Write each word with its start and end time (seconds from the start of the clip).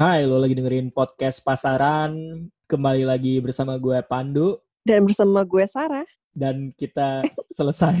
Hai, 0.00 0.24
lo 0.24 0.40
lagi 0.40 0.56
dengerin 0.56 0.88
podcast 0.88 1.44
Pasaran. 1.44 2.16
Kembali 2.64 3.04
lagi 3.04 3.36
bersama 3.36 3.76
gue 3.76 4.00
Pandu 4.00 4.56
Dan 4.80 5.04
bersama 5.04 5.44
gue 5.44 5.60
Sarah. 5.68 6.08
dan 6.32 6.72
kita 6.72 7.20
selesai. 7.60 8.00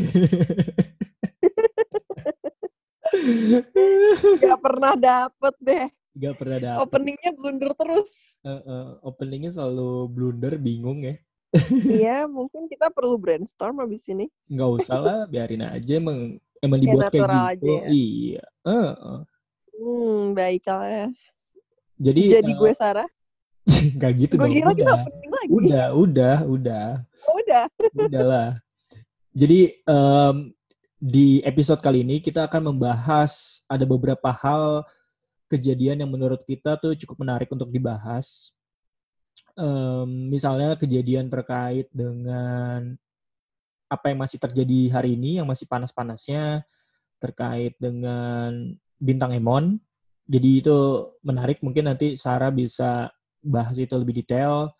Gak 4.40 4.58
pernah 4.64 4.96
dapet 4.96 5.54
deh. 5.60 5.92
Gak 6.16 6.40
pernah 6.40 6.56
dapet. 6.56 6.80
Openingnya 6.88 7.36
blunder 7.36 7.76
terus. 7.76 8.40
Eh, 8.48 8.48
eh, 8.48 8.86
openingnya 9.04 9.52
selalu 9.52 10.08
blunder, 10.08 10.56
bingung 10.56 11.04
ya. 11.04 11.20
Iya, 11.84 12.24
mungkin 12.32 12.64
kita 12.72 12.88
perlu 12.88 13.20
brainstorm 13.20 13.76
abis 13.84 14.08
ini. 14.08 14.32
Nggak 14.48 14.70
usah 14.80 14.98
lah, 15.04 15.20
biarin 15.28 15.68
aja. 15.68 16.00
Emang, 16.00 16.40
emang 16.64 16.80
Kayak 16.80 16.88
dibuat 16.96 17.12
kayak 17.12 17.28
natural 17.28 17.44
gitu. 17.44 17.52
aja 17.52 17.68
ya. 17.68 17.84
Iya. 17.92 18.44
Eh, 18.64 18.88
eh. 18.96 19.20
Hmm, 19.76 20.32
baiklah 20.32 21.12
Jadi, 22.00 22.22
Jadi 22.32 22.52
gue 22.56 22.72
Sarah. 22.72 23.08
nggak 24.00 24.12
gitu 24.24 24.34
Gue 24.40 24.48
dong. 24.48 24.56
kira 24.56 24.72
kita 24.72 24.82
Udah, 24.88 25.04
opening 25.04 25.32
lagi. 25.36 25.50
udah, 25.52 25.86
udah, 25.92 26.36
udah. 26.48 26.86
Oh, 27.28 27.34
udah. 27.44 27.64
Udahlah. 28.08 28.48
Jadi 29.36 29.60
em, 29.84 30.36
di 30.96 31.44
episode 31.44 31.78
kali 31.84 32.02
ini 32.02 32.18
kita 32.24 32.48
akan 32.48 32.72
membahas 32.74 33.62
ada 33.68 33.84
beberapa 33.84 34.32
hal 34.32 34.82
kejadian 35.46 36.02
yang 36.02 36.10
menurut 36.10 36.40
kita 36.48 36.80
tuh 36.80 36.96
cukup 36.96 37.20
menarik 37.20 37.52
untuk 37.52 37.68
dibahas. 37.68 38.50
Em, 39.54 40.32
misalnya 40.32 40.74
kejadian 40.80 41.28
terkait 41.28 41.86
dengan 41.92 42.96
apa 43.90 44.06
yang 44.08 44.18
masih 44.24 44.40
terjadi 44.40 44.80
hari 44.94 45.20
ini, 45.20 45.36
yang 45.42 45.46
masih 45.46 45.68
panas-panasnya 45.68 46.64
terkait 47.20 47.76
dengan 47.76 48.72
bintang 48.96 49.36
Emon. 49.36 49.76
Jadi 50.30 50.62
itu 50.62 50.78
menarik. 51.26 51.58
Mungkin 51.58 51.90
nanti 51.90 52.14
Sarah 52.14 52.54
bisa 52.54 53.10
bahas 53.42 53.74
itu 53.74 53.90
lebih 53.98 54.22
detail. 54.22 54.70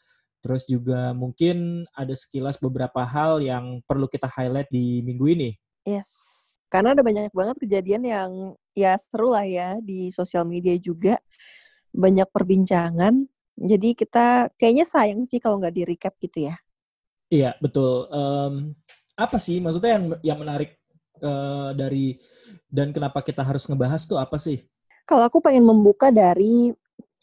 Terus 0.41 0.63
juga 0.65 1.11
mungkin 1.13 1.85
ada 1.93 2.15
sekilas 2.15 2.57
beberapa 2.63 3.03
hal 3.03 3.43
yang 3.43 3.83
perlu 3.85 4.07
kita 4.07 4.31
highlight 4.31 4.71
di 4.71 5.03
minggu 5.03 5.27
ini. 5.27 5.51
Yes. 5.83 6.39
Karena 6.71 6.95
ada 6.95 7.03
banyak 7.03 7.35
banget 7.35 7.57
kejadian 7.67 8.07
yang 8.07 8.31
ya 8.79 8.95
seru 8.95 9.35
lah 9.35 9.43
ya 9.43 9.75
di 9.83 10.15
sosial 10.15 10.47
media 10.47 10.79
juga. 10.79 11.19
Banyak 11.91 12.31
perbincangan. 12.31 13.27
Jadi 13.59 13.99
kita 13.99 14.55
kayaknya 14.55 14.87
sayang 14.87 15.27
sih 15.27 15.43
kalau 15.43 15.59
nggak 15.59 15.75
di-recap 15.75 16.15
gitu 16.23 16.47
ya. 16.49 16.57
Iya, 17.29 17.59
betul. 17.59 18.07
Em, 18.09 18.79
apa 19.19 19.37
sih 19.37 19.59
maksudnya 19.59 19.99
yang 19.99 20.05
yang 20.23 20.39
menarik 20.39 20.79
eh, 21.21 21.71
dari 21.75 22.17
dan 22.71 22.95
kenapa 22.95 23.21
kita 23.21 23.43
harus 23.43 23.67
ngebahas 23.67 24.07
tuh 24.07 24.17
apa 24.17 24.39
sih? 24.39 24.63
Kalau 25.09 25.25
aku 25.27 25.43
pengen 25.43 25.67
membuka 25.67 26.09
dari 26.15 26.71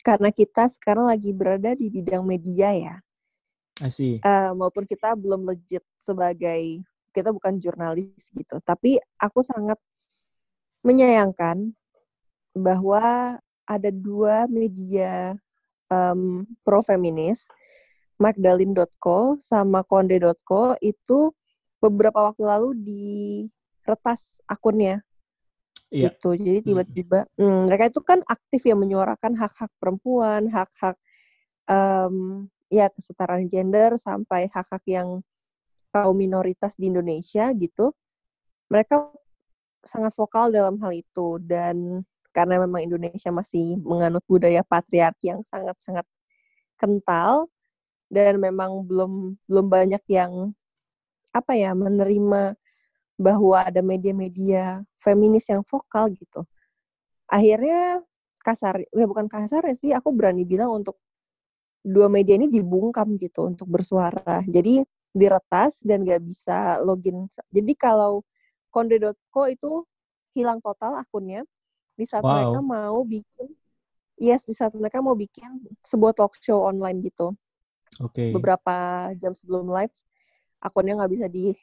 karena 0.04 0.32
kita 0.32 0.72
sekarang 0.72 1.12
lagi 1.12 1.36
berada 1.36 1.76
di 1.76 1.92
bidang 1.92 2.24
media 2.24 2.72
ya. 2.72 2.96
Eh, 4.24 4.52
maupun 4.58 4.88
kita 4.88 5.14
belum 5.14 5.46
legit 5.46 5.84
sebagai 6.02 6.82
kita 7.14 7.30
bukan 7.34 7.58
jurnalis 7.58 8.30
gitu. 8.34 8.58
Tapi 8.62 8.98
aku 9.18 9.42
sangat 9.42 9.78
menyayangkan 10.86 11.74
bahwa 12.56 13.38
ada 13.68 13.90
dua 13.92 14.48
media 14.48 15.36
em, 15.92 16.48
pro 16.64 16.80
feminis, 16.82 17.46
Magdalene.co 18.18 19.38
sama 19.44 19.86
Konde.co 19.86 20.74
itu 20.82 21.36
beberapa 21.78 22.32
waktu 22.32 22.44
lalu 22.48 22.70
diretas 22.82 24.42
akunnya 24.50 25.06
Iya. 25.88 26.12
gitu. 26.12 26.36
Jadi 26.36 26.60
tiba-tiba 26.68 27.24
hmm, 27.40 27.72
mereka 27.72 27.88
itu 27.88 28.02
kan 28.04 28.20
aktif 28.28 28.62
ya 28.68 28.76
menyuarakan 28.76 29.40
hak-hak 29.40 29.72
perempuan, 29.80 30.52
hak-hak 30.52 31.00
em, 31.72 32.48
ya 32.68 32.92
kesetaraan 32.92 33.48
gender 33.48 33.96
sampai 33.96 34.52
hak-hak 34.52 34.84
yang 34.88 35.24
kaum 35.96 36.18
minoritas 36.20 36.76
di 36.76 36.92
Indonesia 36.92 37.48
gitu. 37.56 37.96
Mereka 38.68 39.16
sangat 39.88 40.12
vokal 40.20 40.52
dalam 40.52 40.76
hal 40.84 40.92
itu 40.92 41.40
dan 41.40 42.04
karena 42.36 42.60
memang 42.62 42.84
Indonesia 42.84 43.32
masih 43.32 43.80
menganut 43.82 44.22
budaya 44.28 44.62
patriarki 44.62 45.32
yang 45.32 45.42
sangat-sangat 45.48 46.04
kental 46.76 47.48
dan 48.12 48.38
memang 48.38 48.84
belum 48.84 49.40
belum 49.48 49.68
banyak 49.68 50.04
yang 50.12 50.52
apa 51.32 51.54
ya 51.56 51.72
menerima 51.74 52.56
bahwa 53.18 53.66
ada 53.66 53.82
media-media 53.82 54.86
feminis 55.02 55.50
yang 55.50 55.66
vokal 55.66 56.14
gitu. 56.14 56.46
Akhirnya 57.28 58.06
kasar, 58.46 58.86
ya 58.94 59.06
bukan 59.10 59.28
kasar 59.28 59.66
ya 59.68 59.76
sih, 59.76 59.92
aku 59.92 60.14
berani 60.14 60.46
bilang 60.48 60.72
untuk 60.72 60.96
dua 61.82 62.08
media 62.08 62.38
ini 62.38 62.48
dibungkam 62.48 63.18
gitu 63.20 63.50
untuk 63.50 63.68
bersuara. 63.68 64.46
Jadi 64.46 64.86
diretas 65.12 65.82
dan 65.82 66.06
gak 66.06 66.22
bisa 66.24 66.80
login. 66.86 67.26
Jadi 67.50 67.74
kalau 67.74 68.22
konde.co 68.70 69.50
itu 69.50 69.84
hilang 70.38 70.62
total 70.62 71.02
akunnya 71.02 71.42
di 71.98 72.06
saat 72.06 72.22
Wow. 72.22 72.30
mereka 72.54 72.60
mau 72.62 73.02
bikin, 73.02 73.50
yes 74.22 74.46
di 74.46 74.54
saat 74.54 74.78
mereka 74.78 75.02
mau 75.02 75.18
bikin 75.18 75.66
sebuah 75.82 76.14
talk 76.14 76.38
show 76.38 76.62
online 76.62 77.02
gitu 77.02 77.34
Oke. 77.98 78.30
beberapa 78.30 79.10
jam 79.18 79.34
sebelum 79.34 79.66
live 79.74 79.94
akunnya 80.62 81.02
nggak 81.02 81.12
bisa 81.14 81.26
di 81.26 81.58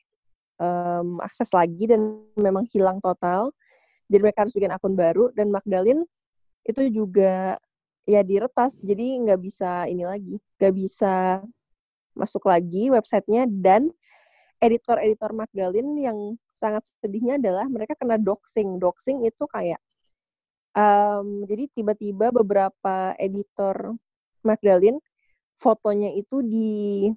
em, 0.60 1.08
akses 1.22 1.50
lagi 1.50 1.90
dan 1.90 2.24
memang 2.38 2.66
hilang 2.70 2.98
total. 3.02 3.50
Jadi 4.10 4.20
mereka 4.20 4.44
harus 4.46 4.54
bikin 4.54 4.72
akun 4.72 4.94
baru 4.94 5.32
dan 5.32 5.48
Magdalene 5.50 6.04
itu 6.64 6.80
juga 6.92 7.56
ya 8.04 8.20
diretas. 8.20 8.76
Jadi 8.80 9.20
nggak 9.24 9.40
bisa 9.40 9.88
ini 9.88 10.04
lagi 10.04 10.36
nggak 10.60 10.74
bisa 10.74 11.40
masuk 12.14 12.46
lagi 12.46 12.92
websitenya 12.94 13.48
dan 13.50 13.90
editor-editor 14.62 15.34
Magdalene 15.34 15.92
yang 15.98 16.18
sangat 16.54 16.86
sedihnya 17.02 17.36
adalah 17.42 17.66
mereka 17.68 17.98
kena 17.98 18.16
doxing. 18.16 18.78
Doxing 18.78 19.26
itu 19.26 19.44
kayak 19.50 19.80
em, 20.76 21.44
jadi 21.48 21.64
tiba-tiba 21.74 22.30
beberapa 22.30 23.12
editor 23.18 23.98
Magdalene 24.44 25.00
fotonya 25.58 26.10
itu 26.14 26.42
di 26.44 27.08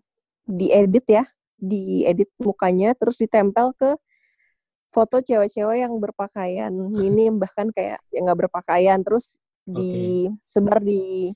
diedit 0.47 1.05
ya, 1.11 1.23
diedit 1.57 2.29
mukanya 2.37 2.93
terus 2.93 3.17
ditempel 3.17 3.73
ke 3.73 3.97
foto 4.93 5.19
cewek-cewek 5.19 5.83
yang 5.83 5.93
berpakaian 5.99 6.71
minim 6.71 7.37
bahkan 7.43 7.69
kayak 7.73 7.99
yang 8.13 8.29
nggak 8.29 8.47
berpakaian 8.47 9.01
terus 9.03 9.37
disebar 9.67 10.79
di 10.79 11.35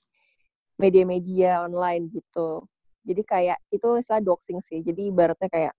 media-media 0.79 1.67
online 1.67 2.09
gitu. 2.09 2.65
Jadi 3.05 3.21
kayak 3.21 3.59
itu 3.69 4.01
istilah 4.01 4.23
doxing 4.23 4.63
sih. 4.63 4.81
Jadi 4.81 5.13
ibaratnya 5.13 5.49
kayak 5.51 5.75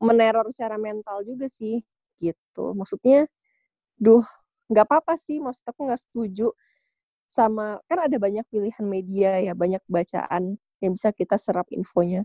meneror 0.00 0.48
secara 0.54 0.78
mental 0.80 1.26
juga 1.26 1.50
sih 1.50 1.82
gitu. 2.22 2.72
Maksudnya, 2.72 3.26
duh 3.98 4.24
nggak 4.70 4.86
apa-apa 4.88 5.20
sih. 5.20 5.42
Maksud 5.42 5.64
aku 5.66 5.88
nggak 5.88 6.00
setuju 6.00 6.48
sama 7.28 7.76
kan 7.84 8.08
ada 8.08 8.16
banyak 8.16 8.44
pilihan 8.48 8.86
media 8.88 9.36
ya, 9.42 9.52
banyak 9.52 9.84
bacaan 9.84 10.56
yang 10.80 10.92
bisa 10.96 11.12
kita 11.12 11.36
serap 11.36 11.68
infonya. 11.74 12.24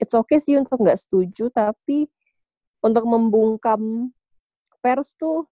It's 0.00 0.16
okay 0.16 0.40
sih 0.40 0.56
untuk 0.56 0.80
nggak 0.80 0.96
setuju, 0.96 1.52
tapi 1.52 2.08
untuk 2.80 3.04
membungkam 3.04 4.08
pers 4.80 5.12
tuh, 5.14 5.44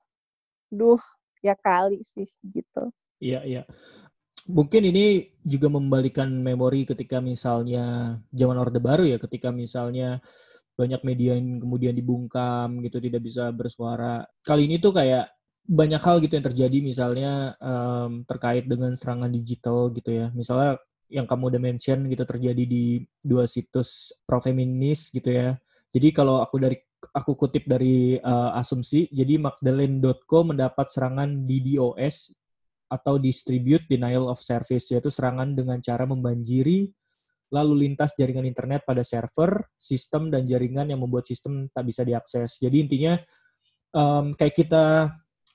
duh 0.73 1.01
ya 1.45 1.53
kali 1.53 2.01
sih 2.01 2.27
gitu. 2.41 2.89
Iya, 3.21 3.45
iya. 3.45 3.63
Mungkin 4.49 4.89
ini 4.89 5.37
juga 5.45 5.69
membalikan 5.69 6.33
memori 6.33 6.89
ketika 6.89 7.21
misalnya 7.21 8.17
zaman 8.33 8.57
Orde 8.57 8.81
Baru 8.81 9.05
ya, 9.05 9.21
ketika 9.21 9.53
misalnya 9.53 10.25
banyak 10.73 11.05
media 11.05 11.37
yang 11.37 11.61
kemudian 11.61 11.93
dibungkam 11.93 12.81
gitu, 12.81 12.97
tidak 13.03 13.21
bisa 13.29 13.53
bersuara. 13.53 14.25
Kali 14.41 14.65
ini 14.65 14.81
tuh 14.81 14.97
kayak 14.97 15.29
banyak 15.69 16.01
hal 16.01 16.17
gitu 16.25 16.33
yang 16.33 16.47
terjadi 16.49 16.79
misalnya 16.81 17.33
em, 17.61 18.25
terkait 18.25 18.65
dengan 18.65 18.97
serangan 18.97 19.29
digital 19.29 19.93
gitu 19.93 20.11
ya. 20.17 20.33
Misalnya 20.33 20.81
yang 21.09 21.25
kamu 21.25 21.57
udah 21.57 21.61
mention 21.61 22.05
gitu 22.09 22.25
terjadi 22.29 22.65
di 22.69 23.01
dua 23.21 23.49
situs 23.49 24.13
pro 24.29 24.41
feminis 24.41 25.09
gitu 25.09 25.29
ya. 25.29 25.57
Jadi 25.89 26.09
kalau 26.13 26.45
aku 26.45 26.61
dari 26.61 26.77
aku 27.17 27.33
kutip 27.35 27.65
dari 27.65 28.21
eh, 28.21 28.51
asumsi, 28.61 29.09
jadi 29.09 29.41
Magdalene.co 29.41 30.45
mendapat 30.45 30.87
serangan 30.93 31.49
DDoS 31.49 32.33
atau 32.89 33.21
distribute 33.21 33.85
denial 33.85 34.33
of 34.33 34.41
service 34.41 34.89
yaitu 34.89 35.13
serangan 35.13 35.53
dengan 35.53 35.77
cara 35.85 36.09
membanjiri 36.09 36.89
lalu 37.49 37.89
lintas 37.89 38.13
jaringan 38.17 38.45
internet 38.45 38.85
pada 38.85 39.01
server, 39.01 39.73
sistem 39.77 40.29
dan 40.29 40.45
jaringan 40.45 40.93
yang 40.93 41.01
membuat 41.01 41.25
sistem 41.25 41.69
tak 41.73 41.89
bisa 41.89 42.05
diakses. 42.05 42.61
Jadi 42.61 42.77
intinya 42.85 43.17
em, 43.97 44.37
kayak 44.37 44.55
kita 44.57 44.85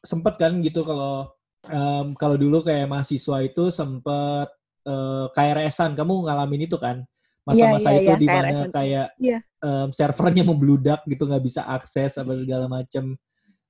sempat 0.01 0.41
kan 0.41 0.57
gitu 0.65 0.81
kalau 0.81 1.29
em, 1.69 2.17
kalau 2.17 2.35
dulu 2.37 2.65
kayak 2.65 2.89
mahasiswa 2.89 3.45
itu 3.45 3.69
sempat 3.69 4.49
eh, 4.83 5.25
KRS-an, 5.31 5.95
kamu 5.95 6.27
ngalamin 6.27 6.67
itu 6.67 6.75
kan? 6.75 7.01
Masa-masa 7.43 7.91
Iya, 7.91 7.95
iya, 7.95 7.99
itu 7.99 8.11
iya, 8.11 8.15
di 8.15 8.27
mana 8.27 8.59
kayak 8.69 9.07
Iya. 9.19 9.39
em, 9.59 9.87
servernya 9.91 10.43
membludak 10.43 11.03
gitu 11.03 11.23
nggak 11.23 11.43
bisa 11.43 11.61
akses 11.65 12.15
apa 12.15 12.33
segala 12.35 12.67
macam. 12.67 13.15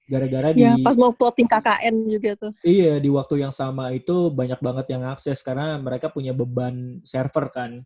gara-gara 0.04 0.52
Ya, 0.52 0.76
di 0.76 0.84
pas 0.84 1.00
mau 1.00 1.16
plotting 1.16 1.48
KKN 1.48 1.96
juga 2.04 2.36
tuh. 2.36 2.52
iya 2.62 3.00
di 3.00 3.08
waktu 3.08 3.40
yang 3.40 3.56
sama 3.56 3.96
itu 3.96 4.28
banyak 4.30 4.60
banget 4.60 4.86
yang 4.92 5.08
akses 5.08 5.40
karena 5.40 5.80
mereka 5.80 6.12
punya 6.12 6.36
beban 6.36 7.00
server 7.08 7.48
kan 7.48 7.80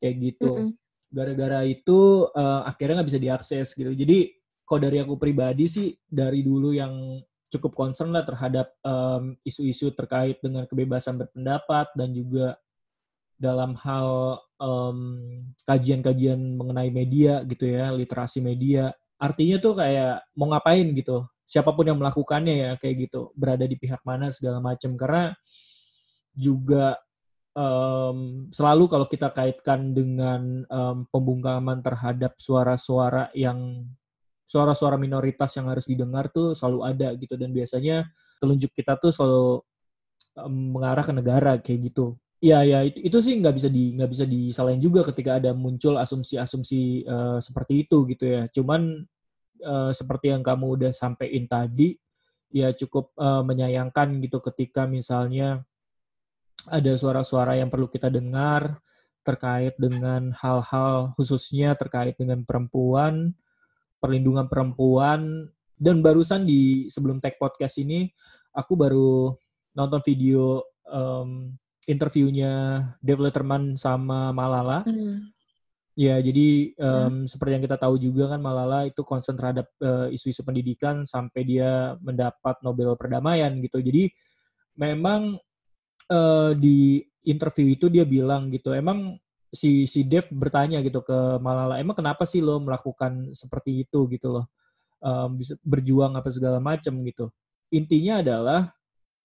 kayak 0.00 0.16
gitu 0.24 0.72
Mm-mm. 0.72 0.72
gara-gara 1.12 1.60
itu 1.68 2.24
eh, 2.32 2.60
akhirnya 2.64 3.04
nggak 3.04 3.10
bisa 3.12 3.20
diakses 3.20 3.76
gitu 3.76 3.92
jadi 3.92 4.32
kalau 4.64 4.80
dari 4.80 5.04
aku 5.04 5.20
pribadi 5.20 5.68
sih 5.68 5.92
dari 6.08 6.40
dulu 6.40 6.72
yang 6.72 7.20
cukup 7.50 7.74
concern 7.74 8.14
lah 8.14 8.22
terhadap 8.22 8.70
isu-isu 9.42 9.90
terkait 9.90 10.38
dengan 10.38 10.64
kebebasan 10.70 11.18
berpendapat 11.18 11.90
dan 11.98 12.14
juga 12.14 12.54
dalam 13.40 13.72
hal 13.80 14.36
em, 14.60 14.98
kajian-kajian 15.64 16.60
mengenai 16.60 16.92
media 16.92 17.40
gitu 17.48 17.64
ya 17.64 17.88
literasi 17.88 18.44
media. 18.44 18.92
Artinya 19.16 19.56
tuh 19.56 19.80
kayak 19.80 20.28
mau 20.36 20.52
ngapain 20.52 20.84
gitu? 20.92 21.24
Siapa 21.48 21.72
pun 21.72 21.88
yang 21.88 21.96
melakukannya 21.96 22.54
ya 22.54 22.70
kayak 22.76 23.08
gitu. 23.08 23.32
Berada 23.32 23.64
di 23.64 23.80
pihak 23.80 24.04
mana 24.04 24.28
segala 24.28 24.60
macam 24.60 24.92
karena 24.94 25.32
juga 26.36 27.00
em, 27.56 28.46
selalu 28.52 28.84
kalau 28.92 29.06
kita 29.08 29.32
kaitkan 29.32 29.96
dengan 29.96 30.68
em, 30.68 30.98
pembungkaman 31.08 31.80
terhadap 31.80 32.36
suara-suara 32.36 33.32
yang 33.32 33.88
suara-suara 34.50 34.98
minoritas 34.98 35.54
yang 35.54 35.70
harus 35.70 35.86
didengar 35.86 36.26
tuh 36.34 36.58
selalu 36.58 36.78
ada 36.82 37.14
gitu 37.14 37.38
dan 37.38 37.54
biasanya 37.54 38.10
telunjuk 38.42 38.74
kita 38.74 38.98
tuh 38.98 39.14
selalu 39.14 39.62
mengarah 40.50 41.06
ke 41.06 41.14
negara 41.14 41.52
kayak 41.62 41.94
gitu. 41.94 42.18
Iya 42.40 42.64
ya 42.64 42.78
itu, 42.88 42.98
itu 43.04 43.18
sih 43.20 43.34
nggak 43.36 43.54
bisa 43.54 43.68
di 43.68 43.94
nggak 43.94 44.10
bisa 44.10 44.24
disalahin 44.24 44.80
juga 44.80 45.04
ketika 45.06 45.36
ada 45.38 45.52
muncul 45.52 46.00
asumsi-asumsi 46.00 47.04
eh, 47.06 47.38
seperti 47.38 47.86
itu 47.86 48.08
gitu 48.10 48.24
ya. 48.26 48.42
Cuman 48.50 49.06
eh, 49.62 49.90
seperti 49.94 50.34
yang 50.34 50.42
kamu 50.42 50.66
udah 50.80 50.90
sampein 50.90 51.46
tadi 51.46 51.94
ya 52.50 52.74
cukup 52.74 53.14
eh, 53.14 53.42
menyayangkan 53.46 54.18
gitu 54.24 54.42
ketika 54.50 54.88
misalnya 54.88 55.62
ada 56.66 56.92
suara-suara 56.96 57.56
yang 57.60 57.68
perlu 57.72 57.88
kita 57.88 58.08
dengar 58.10 58.80
terkait 59.20 59.76
dengan 59.76 60.32
hal-hal 60.32 61.12
khususnya 61.16 61.76
terkait 61.76 62.16
dengan 62.16 62.40
perempuan, 62.42 63.36
perlindungan 64.00 64.48
perempuan 64.48 65.46
dan 65.80 66.00
barusan 66.00 66.44
di 66.48 66.88
sebelum 66.88 67.20
tag 67.20 67.36
podcast 67.40 67.80
ini 67.80 68.08
aku 68.52 68.76
baru 68.76 69.32
nonton 69.76 70.00
video 70.04 70.64
em, 70.88 71.54
interviewnya 71.88 72.84
Dave 73.00 73.22
Letterman 73.22 73.78
sama 73.80 74.34
Malala. 74.34 74.84
Hmm. 74.84 75.30
Ya, 75.96 76.16
jadi 76.20 76.72
em, 76.76 77.28
seperti 77.28 77.60
yang 77.60 77.64
kita 77.64 77.76
tahu 77.76 78.00
juga 78.00 78.32
kan 78.32 78.40
Malala 78.40 78.88
itu 78.88 79.04
concern 79.04 79.36
terhadap 79.36 79.68
eh, 79.80 80.16
isu-isu 80.16 80.40
pendidikan 80.44 81.04
sampai 81.04 81.44
dia 81.44 81.96
mendapat 82.00 82.60
Nobel 82.64 82.96
perdamaian 82.96 83.52
gitu. 83.60 83.80
Jadi 83.80 84.08
memang 84.76 85.36
eh, 86.08 86.52
di 86.56 87.04
interview 87.28 87.76
itu 87.76 87.92
dia 87.92 88.08
bilang 88.08 88.48
gitu, 88.48 88.72
emang 88.72 89.20
si 89.50 89.84
si 89.90 90.06
Dev 90.06 90.30
bertanya 90.30 90.78
gitu 90.82 91.02
ke 91.02 91.38
Malala, 91.42 91.78
emang 91.82 91.98
kenapa 91.98 92.24
sih 92.26 92.40
lo 92.42 92.62
melakukan 92.62 93.34
seperti 93.34 93.84
itu 93.86 94.06
gitu 94.10 94.30
loh, 94.30 94.46
Em, 95.00 95.30
bisa 95.40 95.56
berjuang 95.64 96.12
apa 96.12 96.28
segala 96.28 96.60
macam 96.60 96.92
gitu. 97.08 97.32
Intinya 97.72 98.20
adalah 98.20 98.60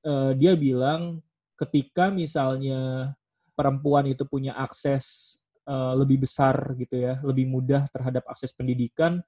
eh, 0.08 0.32
dia 0.40 0.56
bilang 0.56 1.20
ketika 1.60 2.08
misalnya 2.08 3.12
perempuan 3.60 4.08
itu 4.08 4.24
punya 4.24 4.56
akses 4.56 5.36
eh, 5.68 5.94
lebih 6.00 6.24
besar 6.24 6.80
gitu 6.80 6.96
ya, 6.96 7.20
lebih 7.28 7.52
mudah 7.52 7.92
terhadap 7.92 8.24
akses 8.32 8.56
pendidikan, 8.56 9.20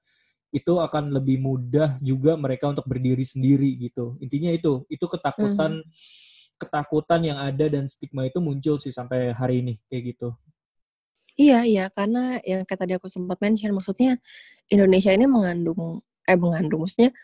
itu 0.56 0.80
akan 0.80 1.12
lebih 1.12 1.36
mudah 1.36 2.00
juga 2.00 2.32
mereka 2.40 2.72
untuk 2.72 2.88
berdiri 2.88 3.28
sendiri 3.28 3.76
gitu. 3.76 4.16
Intinya 4.24 4.48
itu, 4.48 4.88
itu 4.88 5.04
ketakutan 5.04 5.84
ketakutan 6.58 7.20
yang 7.22 7.38
ada 7.38 7.68
dan 7.70 7.86
stigma 7.86 8.26
itu 8.26 8.40
muncul 8.40 8.80
sih 8.80 8.90
sampai 8.90 9.36
hari 9.36 9.60
ini 9.60 9.74
kayak 9.92 10.16
gitu. 10.16 10.32
Iya, 11.38 11.62
iya, 11.62 11.84
karena 11.94 12.42
yang 12.42 12.66
kayak 12.66 12.80
tadi 12.82 12.92
aku 12.98 13.06
sempat 13.06 13.38
mention, 13.38 13.70
maksudnya 13.70 14.18
Indonesia 14.74 15.14
ini 15.14 15.30
mengandung, 15.30 16.02
eh 16.26 16.34
mengandung, 16.34 16.82
maksudnya 16.82 17.14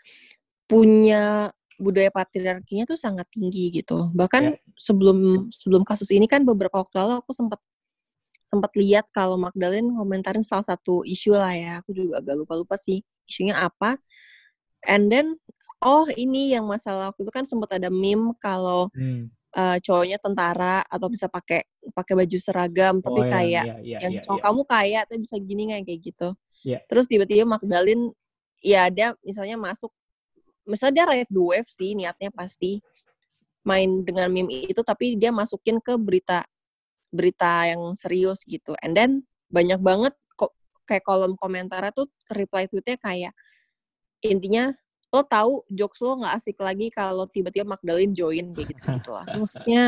punya 0.71 1.51
budaya 1.75 2.07
patriarkinya 2.15 2.87
tuh 2.87 2.95
sangat 2.95 3.27
tinggi 3.35 3.69
gitu. 3.75 4.07
Bahkan 4.15 4.43
Ya. 4.47 4.57
sebelum 4.79 5.51
sebelum 5.51 5.83
kasus 5.83 6.09
ini 6.15 6.25
kan 6.31 6.47
beberapa 6.47 6.79
waktu 6.79 6.95
lalu 6.95 7.13
aku 7.19 7.35
sempat 7.35 7.59
sempat 8.47 8.71
lihat 8.79 9.11
kalau 9.11 9.35
Magdalene 9.35 9.91
komentarin 9.91 10.45
salah 10.47 10.63
satu 10.63 11.03
isu 11.03 11.35
lah 11.35 11.51
ya. 11.51 11.71
Aku 11.83 11.91
juga 11.91 12.23
agak 12.23 12.35
lupa-lupa 12.39 12.79
sih 12.79 13.03
isunya 13.27 13.59
apa. 13.59 13.99
And 14.87 15.11
then 15.11 15.35
oh 15.83 16.07
ini 16.15 16.55
yang 16.55 16.65
masalah 16.71 17.11
waktu 17.11 17.27
itu 17.27 17.33
kan 17.35 17.43
sempat 17.49 17.75
ada 17.77 17.91
meme 17.91 18.31
kalau 18.39 18.87
Hmm. 18.95 19.27
Eh, 19.55 19.77
cowoknya 19.79 20.17
tentara 20.19 20.83
atau 20.83 21.07
bisa 21.07 21.31
pakai 21.31 21.63
pakai 21.95 22.13
baju 22.19 22.37
seragam 22.37 22.99
tapi 22.99 23.19
Oh, 23.19 23.23
yang- 23.23 23.31
kayak 23.31 23.63
ya, 23.65 23.75
ya, 23.79 23.97
yang 24.03 24.13
ya, 24.19 24.21
cowok 24.27 24.39
ya. 24.39 24.43
kamu 24.45 24.61
kaya 24.67 24.99
tapi 25.07 25.19
bisa 25.23 25.35
gini 25.39 25.61
nggak 25.71 25.81
kayak 25.87 26.01
gitu. 26.03 26.29
Terus 26.91 27.05
tiba-tiba 27.07 27.43
Magdalene 27.47 28.11
ya 28.59 28.89
dia 28.91 29.13
misalnya 29.23 29.55
masuk 29.55 29.93
misalnya 30.65 30.93
dia 30.97 31.05
rakyat 31.07 31.29
wave 31.31 31.69
sih 31.69 31.93
niatnya 31.93 32.33
pasti 32.33 32.81
main 33.65 34.01
dengan 34.01 34.29
meme 34.29 34.65
itu 34.65 34.81
tapi 34.81 35.13
dia 35.15 35.29
masukin 35.29 35.77
ke 35.81 35.93
berita 35.97 36.43
berita 37.13 37.69
yang 37.69 37.93
serius 37.95 38.43
gitu. 38.45 38.73
And 38.83 38.91
then 38.97 39.11
banyak 39.53 39.79
banget 39.79 40.13
kok 40.35 40.51
kayak 40.89 41.05
kolom 41.05 41.37
komentar 41.39 41.85
tuh 41.95 42.09
reply 42.33 42.67
tweetnya 42.67 42.97
kayak 42.99 43.33
intinya 44.21 44.73
lo 45.15 45.23
tahu 45.23 45.63
jokes 45.71 46.03
lo 46.03 46.19
nggak 46.19 46.33
asik 46.35 46.57
lagi 46.59 46.91
kalau 46.91 47.23
tiba-tiba 47.31 47.63
Magdalene 47.63 48.11
join 48.11 48.51
kayak 48.51 48.67
gitu 48.75 48.83
gitu 48.99 49.11
lah. 49.15 49.25
Maksudnya 49.31 49.83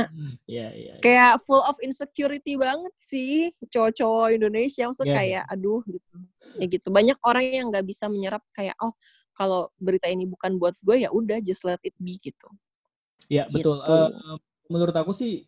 Ya, 0.47 0.71
ya, 0.71 0.95
ya. 0.95 1.03
kayak 1.03 1.43
full 1.43 1.59
of 1.67 1.75
insecurity 1.83 2.55
banget 2.55 2.93
sih 2.95 3.51
cowok-cowok 3.67 4.27
Indonesia 4.39 4.87
maksudnya 4.87 5.11
Iya, 5.11 5.19
kayak 5.19 5.43
aduh 5.51 5.81
gitu 5.85 6.15
ya 6.57 6.65
gitu 6.71 6.87
banyak 6.89 7.17
orang 7.21 7.43
yang 7.51 7.67
nggak 7.69 7.85
bisa 7.85 8.07
menyerap 8.07 8.41
kayak 8.55 8.73
oh 8.79 8.95
kalau 9.35 9.69
berita 9.77 10.07
ini 10.09 10.25
bukan 10.25 10.55
buat 10.57 10.73
gue 10.81 11.05
ya 11.05 11.11
udah 11.11 11.37
just 11.43 11.61
let 11.67 11.77
it 11.83 11.93
be 11.99 12.15
gitu 12.17 12.47
Ya, 13.27 13.43
betul. 13.51 13.83
Gitu. 13.83 13.91
Eh, 13.91 14.09
menurut 14.71 14.95
aku 14.95 15.11
sih 15.11 15.43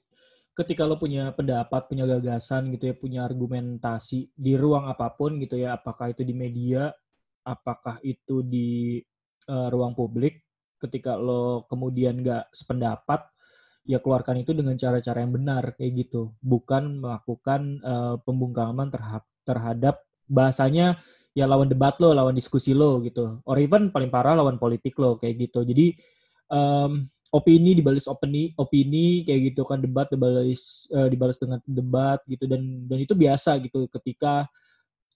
ketika 0.52 0.84
lo 0.84 1.00
punya 1.00 1.32
pendapat, 1.32 1.88
punya 1.88 2.04
gagasan 2.04 2.68
gitu 2.76 2.92
ya, 2.92 2.96
punya 2.96 3.20
argumentasi 3.24 4.36
di 4.36 4.54
ruang 4.60 4.92
apa 4.92 5.08
pun 5.16 5.40
gitu 5.40 5.56
ya, 5.56 5.80
apakah 5.80 6.12
itu 6.12 6.28
di 6.28 6.36
media, 6.36 6.92
apakah 7.48 8.04
itu 8.04 8.44
di 8.44 9.00
eh, 9.50 9.68
ruang 9.74 9.98
publik, 9.98 10.46
ketika 10.78 11.18
lo 11.18 11.66
kemudian 11.66 12.22
nggak 12.22 12.54
sependapat, 12.54 13.26
ya 13.90 13.98
keluarkan 13.98 14.46
itu 14.46 14.54
dengan 14.54 14.78
cara-cara 14.78 15.26
yang 15.26 15.34
benar 15.34 15.74
kayak 15.74 16.06
gitu, 16.06 16.38
bukan 16.40 17.02
melakukan 17.02 17.82
eh, 17.82 18.16
pembungkaman 18.22 18.94
terhadap 18.94 19.26
terhadap 19.42 19.96
bahasanya 20.30 21.02
ya 21.34 21.50
lawan 21.50 21.66
debat 21.66 21.98
lo, 21.98 22.14
lawan 22.14 22.38
diskusi 22.38 22.78
lo 22.78 23.02
gitu, 23.02 23.42
or 23.50 23.58
even 23.58 23.90
paling 23.90 24.14
parah 24.14 24.38
lawan 24.38 24.62
politik 24.62 24.94
lo 25.02 25.18
kayak 25.18 25.50
gitu. 25.50 25.66
Jadi 25.66 25.98
em, 26.54 27.10
opini 27.34 27.78
dibalas 27.78 28.10
opini 28.10 28.54
opini 28.58 29.22
kayak 29.26 29.54
gitu 29.54 29.62
kan 29.66 29.82
debat 29.82 30.10
dibalas 30.10 30.90
eh, 30.94 31.08
dibalas 31.10 31.38
dengan 31.42 31.60
debat 31.66 32.20
gitu. 32.30 32.46
Dan 32.46 32.86
dan 32.86 32.98
itu 33.02 33.14
biasa 33.18 33.58
gitu. 33.62 33.90
Ketika 33.90 34.46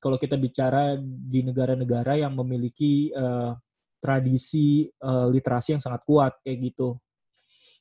kalau 0.01 0.17
kita 0.19 0.35
bicara 0.35 0.97
di 0.99 1.45
negara-negara 1.45 2.19
yang 2.19 2.33
memiliki 2.37 3.13
eh, 3.13 3.51
tradisi 4.03 4.91
eh, 4.91 5.27
literasi 5.31 5.79
yang 5.79 5.83
sangat 5.83 6.03
kuat 6.03 6.43
kayak 6.43 6.59
gitu. 6.75 6.99